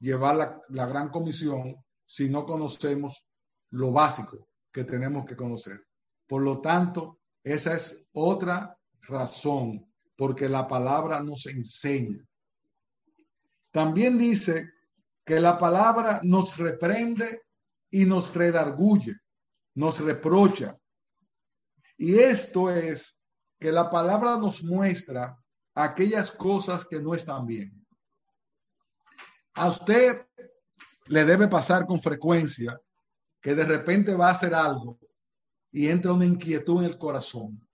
[0.00, 3.24] llevar la, gran comisión si no conocemos
[3.70, 5.86] lo básico que tenemos que conocer.
[6.26, 12.18] Por lo tanto, esa es otra razón, porque la palabra nos enseña.
[13.70, 14.70] También dice
[15.24, 17.42] que la palabra nos reprende
[17.90, 19.14] y nos redarguye,
[19.76, 20.76] nos reprocha.
[21.96, 23.20] Y esto es
[23.58, 25.38] que la palabra nos muestra
[25.74, 27.86] aquellas cosas que no están bien.
[29.54, 30.26] A usted
[31.06, 32.80] le debe pasar con frecuencia
[33.40, 34.98] que de repente va a hacer algo
[35.70, 37.66] y entra una inquietud en el corazón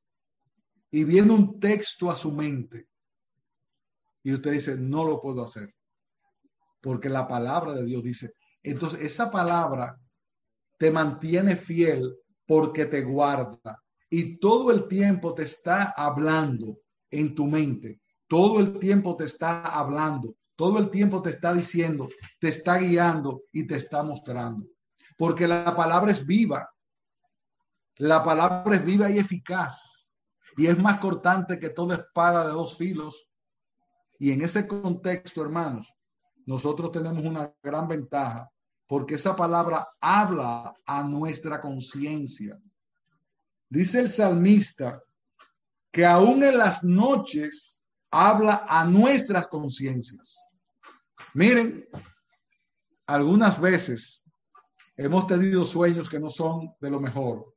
[0.90, 2.88] y viene un texto a su mente
[4.24, 5.74] y usted dice, no lo puedo hacer
[6.80, 9.98] porque la palabra de Dios dice, entonces esa palabra
[10.82, 12.12] te mantiene fiel
[12.44, 18.80] porque te guarda y todo el tiempo te está hablando en tu mente, todo el
[18.80, 23.74] tiempo te está hablando todo el tiempo te está diciendo, te está guiando y te
[23.74, 24.66] está mostrando.
[25.16, 26.70] Porque la palabra es viva.
[27.96, 30.14] La palabra es viva y eficaz.
[30.56, 33.28] Y es más cortante que toda espada de dos filos.
[34.20, 35.92] Y en ese contexto, hermanos,
[36.46, 38.48] nosotros tenemos una gran ventaja
[38.92, 42.60] porque esa palabra habla a nuestra conciencia.
[43.66, 45.02] Dice el salmista
[45.90, 50.38] que aún en las noches habla a nuestras conciencias.
[51.32, 51.88] Miren,
[53.06, 54.26] algunas veces
[54.94, 57.56] hemos tenido sueños que no son de lo mejor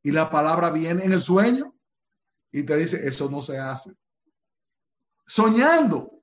[0.00, 1.74] y la palabra viene en el sueño
[2.52, 3.96] y te dice, eso no se hace.
[5.26, 6.22] Soñando,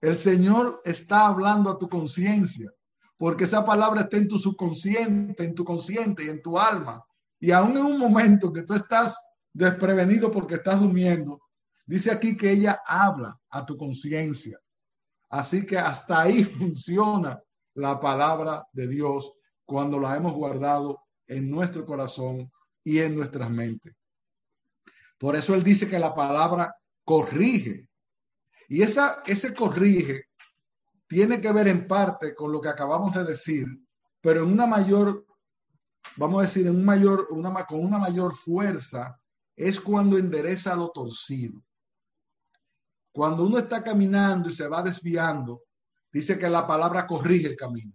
[0.00, 2.72] el Señor está hablando a tu conciencia
[3.22, 7.06] porque esa palabra está en tu subconsciente, en tu consciente y en tu alma.
[7.38, 9.16] Y aún en un momento que tú estás
[9.52, 11.40] desprevenido porque estás durmiendo,
[11.84, 14.58] Dice aquí que ella habla a tu conciencia.
[15.28, 17.38] Así que hasta ahí funciona
[17.74, 19.32] la palabra de Dios
[19.64, 22.50] cuando la hemos guardado en nuestro corazón
[22.82, 23.94] y en nuestras mentes.
[25.18, 27.88] Por eso él dice que la palabra corrige.
[28.68, 30.28] Y esa, ese corrige
[31.12, 33.66] tiene que ver en parte con lo que acabamos de decir,
[34.22, 35.26] pero en una mayor
[36.16, 39.18] vamos a decir, en un mayor, una, con una mayor fuerza,
[39.54, 41.62] es cuando endereza lo torcido.
[43.12, 45.64] Cuando uno está caminando y se va desviando,
[46.10, 47.92] dice que la palabra corrige el camino.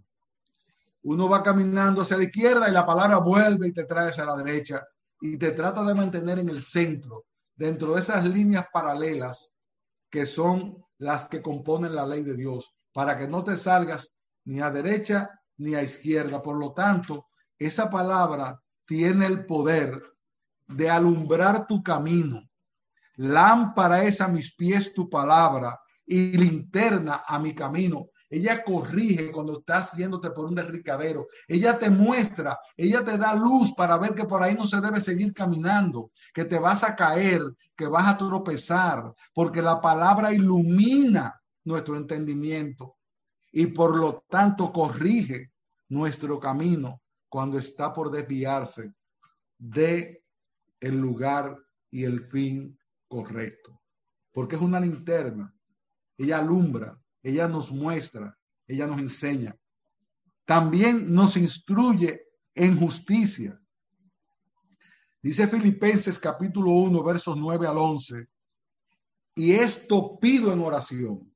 [1.04, 4.38] Uno va caminando hacia la izquierda y la palabra vuelve y te trae hacia la
[4.38, 4.86] derecha
[5.20, 9.52] y te trata de mantener en el centro, dentro de esas líneas paralelas
[10.10, 14.60] que son las que componen la ley de Dios, para que no te salgas ni
[14.60, 16.42] a derecha ni a izquierda.
[16.42, 17.28] Por lo tanto,
[17.60, 20.02] esa palabra tiene el poder
[20.66, 22.42] de alumbrar tu camino.
[23.18, 28.08] Lámpara es a mis pies tu palabra y linterna a mi camino.
[28.32, 31.28] Ella corrige cuando estás yéndote por un derricadero.
[31.48, 35.02] Ella te muestra, ella te da luz para ver que por ahí no se debe
[35.02, 37.44] seguir caminando, que te vas a caer,
[37.76, 42.98] que vas a tropezar, porque la palabra ilumina nuestro entendimiento
[43.52, 45.52] y por lo tanto corrige
[45.90, 48.94] nuestro camino cuando está por desviarse
[49.58, 50.24] de
[50.80, 51.58] el lugar
[51.92, 53.82] y el fin correcto.
[54.32, 55.54] Porque es una linterna.
[56.18, 59.56] Ella alumbra, ella nos muestra, ella nos enseña.
[60.46, 63.60] También nos instruye en justicia.
[65.22, 68.28] Dice Filipenses capítulo 1, versos 9 al 11.
[69.36, 71.32] Y esto pido en oración,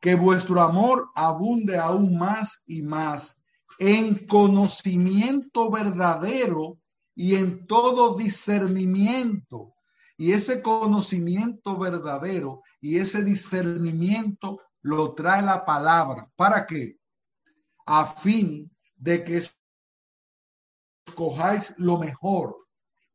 [0.00, 3.42] que vuestro amor abunde aún más y más
[3.78, 6.78] en conocimiento verdadero
[7.14, 9.74] y en todo discernimiento.
[10.16, 16.30] Y ese conocimiento verdadero y ese discernimiento lo trae la palabra.
[16.36, 16.98] ¿Para qué?
[17.86, 19.42] A fin de que
[21.06, 22.56] escojáis lo mejor,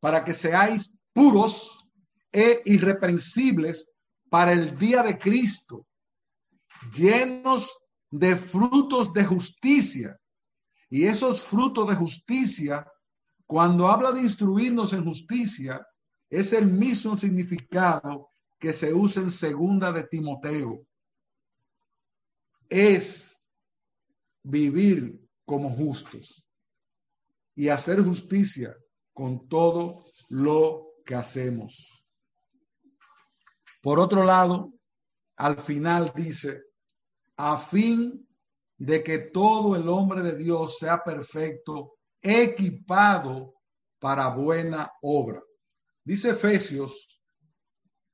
[0.00, 1.86] para que seáis puros
[2.32, 3.90] e irreprensibles
[4.28, 5.85] para el día de Cristo,
[6.94, 7.78] llenos
[8.10, 10.18] de frutos de justicia
[10.88, 12.86] y esos frutos de justicia,
[13.46, 15.84] cuando habla de instruirnos en justicia,
[16.30, 20.86] es el mismo significado que se usa en segunda de Timoteo.
[22.68, 23.42] Es
[24.42, 26.44] vivir como justos
[27.54, 28.76] y hacer justicia
[29.12, 32.04] con todo lo que hacemos.
[33.80, 34.72] Por otro lado,
[35.36, 36.65] al final dice,
[37.36, 38.26] a fin
[38.78, 43.54] de que todo el hombre de Dios sea perfecto, equipado
[43.98, 45.42] para buena obra.
[46.04, 47.20] Dice Efesios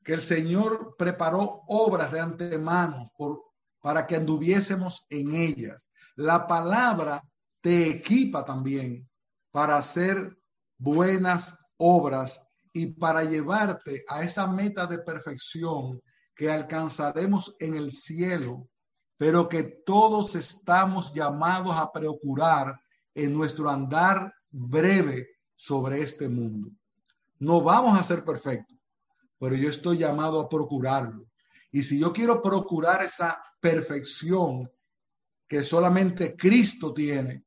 [0.05, 3.43] que el Señor preparó obras de antemano por,
[3.81, 5.91] para que anduviésemos en ellas.
[6.17, 7.23] La palabra
[7.61, 9.09] te equipa también
[9.51, 10.37] para hacer
[10.79, 16.01] buenas obras y para llevarte a esa meta de perfección
[16.35, 18.69] que alcanzaremos en el cielo
[19.23, 22.77] pero que todos estamos llamados a procurar
[23.15, 26.73] en nuestro andar breve sobre este mundo.
[27.39, 28.77] No vamos a ser perfectos,
[29.39, 31.29] pero yo estoy llamado a procurarlo.
[31.71, 34.69] Y si yo quiero procurar esa perfección
[35.47, 37.45] que solamente Cristo tiene,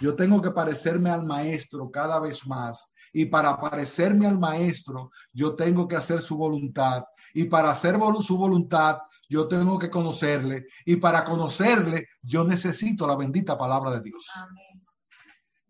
[0.00, 2.92] yo tengo que parecerme al Maestro cada vez más.
[3.14, 7.02] Y para parecerme al Maestro, yo tengo que hacer su voluntad.
[7.34, 10.66] Y para hacer su voluntad, yo tengo que conocerle.
[10.86, 14.30] Y para conocerle, yo necesito la bendita palabra de Dios.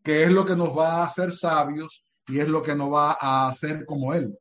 [0.02, 3.16] Que es lo que nos va a hacer sabios y es lo que nos va
[3.18, 4.38] a hacer como Él.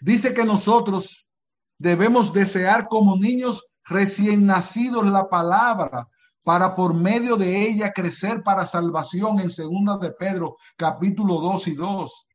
[0.00, 1.30] Dice que nosotros
[1.78, 6.08] debemos desear como niños recién nacidos la palabra
[6.44, 11.74] para por medio de ella crecer para salvación en segunda de Pedro capítulo 2 y
[11.76, 12.28] 2.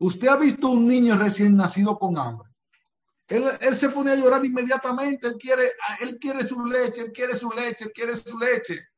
[0.00, 2.48] Usted ha visto un niño recién nacido con hambre.
[3.28, 5.28] Él, se pone a llorar inmediatamente.
[5.28, 5.70] Él quiere,
[6.00, 8.88] él quiere su leche, él quiere su leche, él quiere su leche.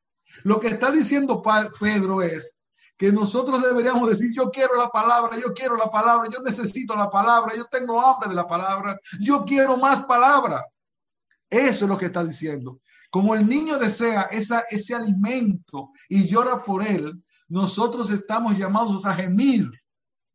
[0.43, 1.43] Lo que está diciendo
[1.79, 2.57] Pedro es
[2.97, 7.11] que nosotros deberíamos decir, yo quiero la palabra, yo quiero la palabra, yo necesito la
[7.11, 10.65] palabra, yo tengo hambre de la palabra, yo quiero más palabra.
[11.49, 12.79] Eso es lo que está diciendo.
[13.11, 19.69] Como el niño desea ese alimento y llora por él, nosotros estamos llamados a gemir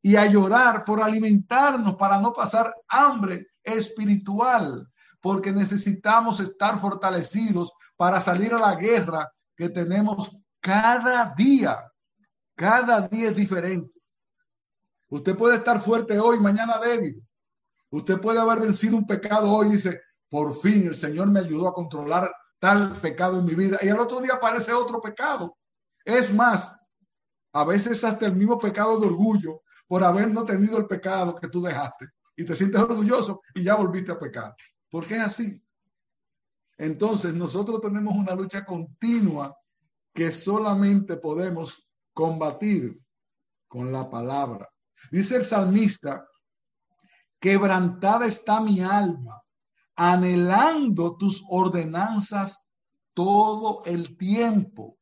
[0.08, 4.90] y a llorar por alimentarnos para no pasar hambre espiritual,
[5.20, 11.92] porque necesitamos estar fortalecidos para salir a la guerra que tenemos cada día.
[12.56, 14.00] Cada día es diferente.
[15.10, 17.22] Usted puede estar fuerte hoy, mañana débil.
[17.90, 20.00] Usted puede haber vencido un pecado hoy y dice,
[20.30, 23.76] por fin el Señor me ayudó a controlar tal pecado en mi vida.
[23.82, 25.58] Y el otro día aparece otro pecado.
[26.02, 26.80] Es más,
[27.52, 31.48] a veces hasta el mismo pecado de orgullo por haber no tenido el pecado que
[31.48, 34.54] tú dejaste y te sientes orgulloso y ya volviste a pecar.
[34.88, 35.60] Porque es así.
[36.76, 39.56] Entonces nosotros tenemos una lucha continua
[40.12, 43.00] que solamente podemos combatir
[43.66, 44.68] con la palabra.
[45.10, 46.26] Dice el salmista,
[47.40, 49.42] quebrantada está mi alma,
[49.96, 52.64] anhelando tus ordenanzas
[53.14, 54.96] todo el tiempo.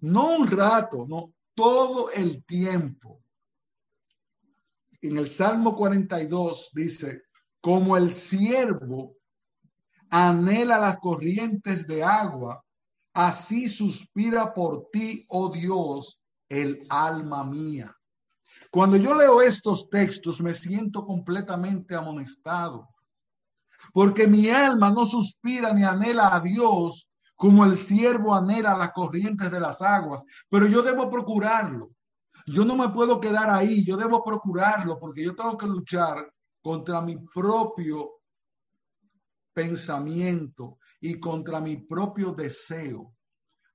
[0.00, 3.17] No un rato, no, todo el tiempo.
[5.00, 7.22] En el Salmo 42 dice,
[7.60, 9.16] como el siervo
[10.10, 12.64] anhela las corrientes de agua,
[13.14, 17.94] así suspira por ti, oh Dios, el alma mía.
[18.70, 22.88] Cuando yo leo estos textos me siento completamente amonestado,
[23.92, 29.50] porque mi alma no suspira ni anhela a Dios como el siervo anhela las corrientes
[29.50, 31.90] de las aguas, pero yo debo procurarlo.
[32.50, 36.32] Yo no me puedo quedar ahí, yo debo procurarlo porque yo tengo que luchar
[36.62, 38.22] contra mi propio
[39.52, 43.14] pensamiento y contra mi propio deseo,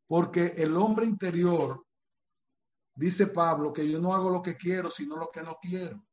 [0.07, 1.85] porque el hombre interior
[2.95, 6.03] dice Pablo que yo no hago lo que quiero, sino lo que no quiero.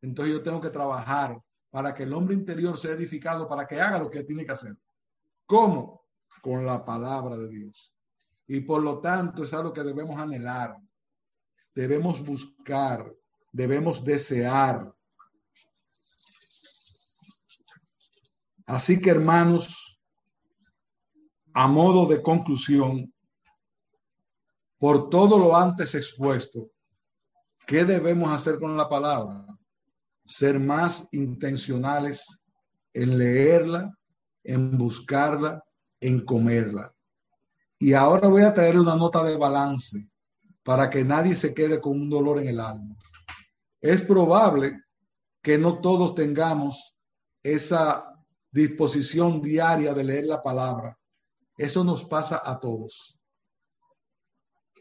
[0.00, 1.40] Entonces yo tengo que trabajar
[1.70, 4.76] para que el hombre interior sea edificado, para que haga lo que tiene que hacer.
[5.46, 6.06] ¿Cómo?
[6.42, 7.94] Con la palabra de Dios.
[8.48, 10.76] Y por lo tanto es algo que debemos anhelar,
[11.80, 13.10] debemos buscar,
[13.50, 14.94] debemos desear.
[18.66, 19.98] Así que hermanos,
[21.54, 23.10] a modo de conclusión,
[24.78, 26.70] por todo lo antes expuesto,
[27.66, 29.46] ¿qué debemos hacer con la palabra?
[30.26, 32.44] Ser más intencionales
[32.92, 33.90] en leerla,
[34.44, 35.64] en buscarla,
[35.98, 36.94] en comerla.
[37.78, 40.09] Y ahora voy a traer una nota de balance
[40.70, 42.94] para que nadie se quede con un dolor en el alma.
[43.80, 44.84] Es probable
[45.42, 46.96] que no todos tengamos
[47.42, 48.14] esa
[48.52, 50.96] disposición diaria de leer la palabra.
[51.56, 53.18] Eso nos pasa a todos.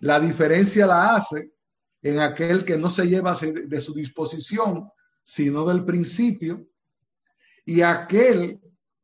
[0.02, 1.54] La diferencia la hace
[2.04, 4.92] en aquel que no se lleva de su disposición,
[5.24, 6.68] sino del principio,
[7.66, 8.62] y aquel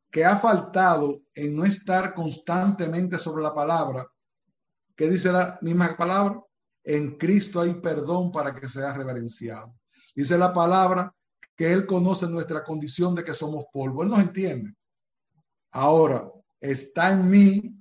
[0.08, 4.06] que ha faltado en no estar constantemente sobre la palabra.
[4.94, 6.45] ¿Qué dice la misma palabra?
[6.86, 9.74] En Cristo hay perdón para que sea reverenciado.
[10.14, 11.12] Dice la palabra
[11.56, 14.04] que Él conoce nuestra condición de que somos polvo.
[14.04, 14.72] Él nos entiende.
[15.72, 16.30] Ahora,
[16.60, 17.76] está en mí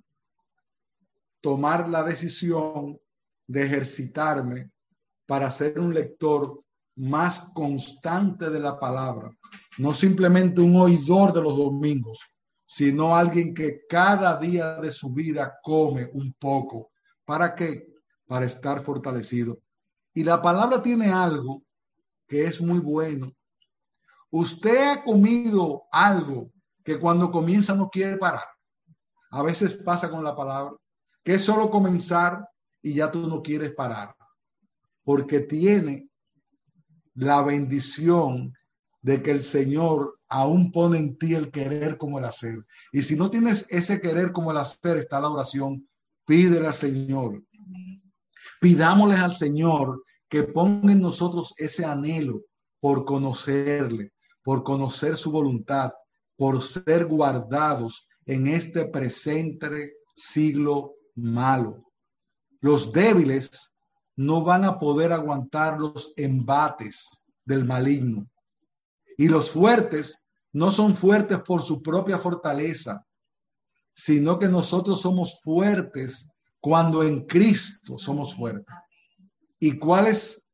[1.39, 2.99] tomar la decisión
[3.45, 4.71] de ejercitarme
[5.27, 6.63] para ser un lector
[6.95, 9.29] más constante de la palabra,
[9.77, 12.19] no simplemente un oidor de los domingos,
[12.65, 16.91] sino alguien que cada día de su vida come un poco.
[17.23, 17.94] ¿Para qué?
[18.27, 19.59] Para estar fortalecido.
[20.13, 21.63] Y la palabra tiene algo
[22.27, 23.31] que es muy bueno.
[24.31, 26.51] Usted ha comido algo
[26.83, 28.45] que cuando comienza no quiere parar.
[29.31, 30.75] A veces pasa con la palabra,
[31.23, 32.47] que es solo comenzar
[32.81, 34.15] y ya tú no quieres parar,
[35.03, 36.07] porque tiene
[37.15, 38.53] la bendición
[39.01, 42.65] de que el Señor aún pone en ti el querer como el hacer.
[42.91, 45.87] Y si no tienes ese querer como el hacer, está la oración,
[46.25, 47.43] pídele al Señor.
[48.65, 52.41] Pidámosle al Señor que ponga en nosotros ese anhelo
[52.79, 55.91] por conocerle, por conocer su voluntad,
[56.35, 61.91] por ser guardados en este presente siglo malo.
[62.59, 63.75] Los débiles
[64.15, 68.27] no van a poder aguantar los embates del maligno.
[69.15, 73.05] Y los fuertes no son fuertes por su propia fortaleza,
[73.93, 76.34] sino que nosotros somos fuertes
[76.65, 78.75] cuando en Cristo somos fuertes.
[79.59, 80.49] ¿Y cuál es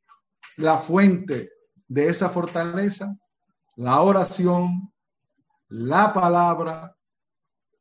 [0.57, 1.51] la fuente
[1.88, 3.16] de esa fortaleza?
[3.78, 4.93] La oración,
[5.70, 6.93] la palabra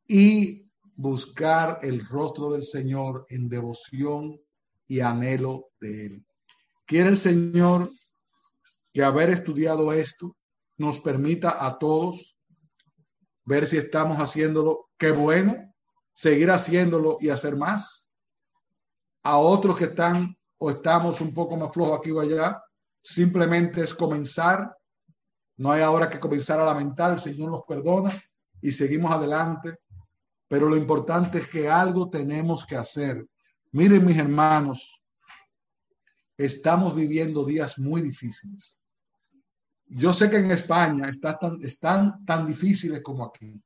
[0.06, 0.64] y
[0.94, 4.40] buscar el rostro del Señor en devoción
[4.86, 6.26] y anhelo de Él.
[6.86, 7.90] Quiere el Señor
[8.92, 10.36] que haber estudiado esto
[10.76, 12.38] nos permita a todos
[13.44, 15.74] ver si estamos haciéndolo, qué bueno,
[16.14, 17.99] seguir haciéndolo y hacer más.
[19.22, 22.62] A otros que están o estamos un poco más flojos aquí o allá,
[23.02, 24.76] simplemente es comenzar.
[25.56, 28.12] No hay ahora que comenzar a lamentar, el Señor nos perdona
[28.60, 29.78] y seguimos adelante
[30.50, 33.24] pero lo importante es que algo tenemos que hacer.
[33.70, 35.00] Miren mis hermanos,
[36.36, 38.90] estamos viviendo días muy difíciles.
[39.86, 43.62] Yo sé que en España está tan, están tan difíciles como aquí.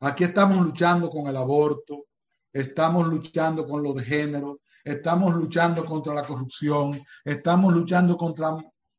[0.00, 2.04] Aquí estamos luchando con el aborto,
[2.52, 8.56] estamos luchando con lo de género, estamos luchando contra la corrupción, estamos luchando contra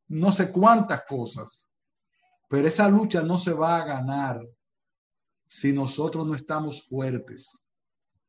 [0.08, 1.70] no sé cuántas cosas.
[2.48, 4.40] Pero esa lucha no se va a ganar
[5.48, 7.64] si nosotros no estamos fuertes.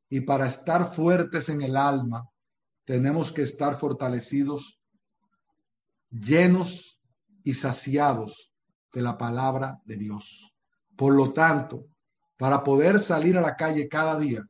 [0.08, 2.28] Y para estar fuertes en el alma,
[2.84, 4.78] tenemos que estar fortalecidos,
[6.10, 7.00] llenos
[7.42, 8.52] y saciados
[8.92, 10.54] de la palabra de Dios.
[10.96, 11.86] Por lo tanto,
[12.36, 14.42] para poder salir a la calle cada día,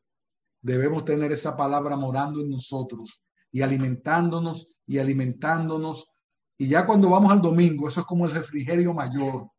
[0.65, 6.07] debemos tener esa palabra morando en nosotros y alimentándonos y alimentándonos.
[6.57, 9.51] Y ya cuando vamos al domingo, eso es como el refrigerio mayor.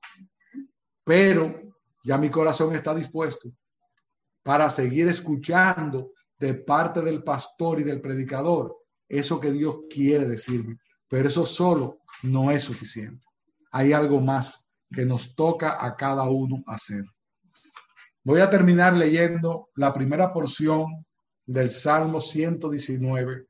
[1.03, 1.61] Pero
[2.03, 3.51] ya mi corazón está dispuesto
[4.41, 8.75] para seguir escuchando de parte del pastor y del predicador
[9.07, 10.79] eso que Dios quiere decirme.
[11.07, 13.27] Pero eso solo no es suficiente.
[13.71, 17.03] Hay algo más que nos toca a cada uno hacer.
[18.25, 20.87] Voy a terminar leyendo la primera porción
[21.45, 23.45] del Salmo 119,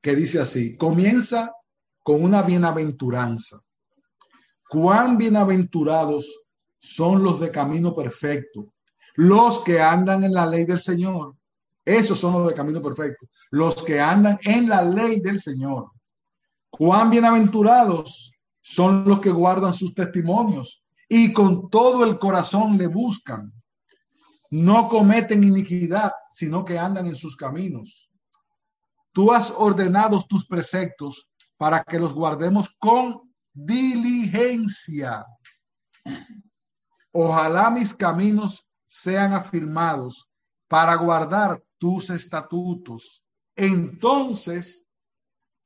[0.00, 1.52] que dice así, comienza
[2.02, 3.60] con una bienaventuranza.
[4.66, 6.44] Cuán bienaventurados
[6.78, 8.72] son los de camino perfecto,
[9.16, 11.36] los que andan en la ley del Señor.
[11.84, 15.90] Esos son los de camino perfecto, los que andan en la ley del Señor.
[16.70, 23.52] Cuán bienaventurados son los que guardan sus testimonios y con todo el corazón le buscan.
[24.50, 28.10] No cometen iniquidad, sino que andan en sus caminos.
[29.12, 35.26] Tú has ordenado tus preceptos para que los guardemos con diligencia.
[37.12, 40.30] Ojalá mis caminos sean afirmados
[40.68, 43.24] para guardar tus estatutos.
[43.56, 44.86] Entonces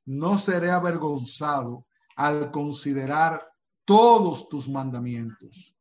[0.04, 1.86] no seré avergonzado
[2.16, 3.51] al considerar
[3.92, 5.76] todos tus mandamientos.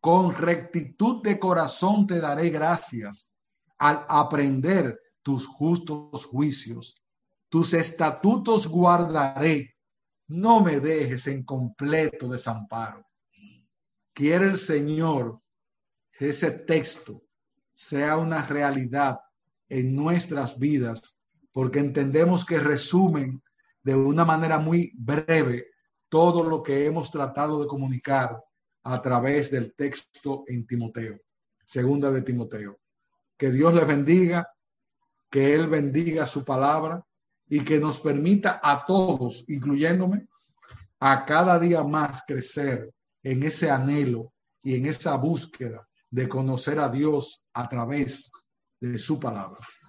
[0.00, 3.34] Con rectitud de corazón te daré gracias
[3.76, 6.96] al aprender tus justos juicios.
[7.50, 9.76] Tus estatutos guardaré.
[10.28, 13.04] No me dejes en completo desamparo.
[14.14, 15.42] Quiere el Señor
[16.10, 17.22] que ese texto
[17.74, 19.20] sea una realidad
[19.68, 21.18] en nuestras vidas,
[21.52, 23.42] porque entendemos que resumen
[23.82, 25.66] de una manera muy breve
[26.08, 28.42] todo lo que hemos tratado de comunicar
[28.84, 31.20] a través del texto en Timoteo,
[31.64, 32.78] segunda de Timoteo.
[33.36, 34.50] Que Dios les bendiga,
[35.30, 37.04] que Él bendiga su palabra
[37.48, 40.26] y que nos permita a todos, incluyéndome,
[41.00, 42.92] a cada día más crecer
[43.22, 44.32] en ese anhelo
[44.62, 48.32] y en esa búsqueda de conocer a Dios a través
[48.80, 49.58] de su palabra.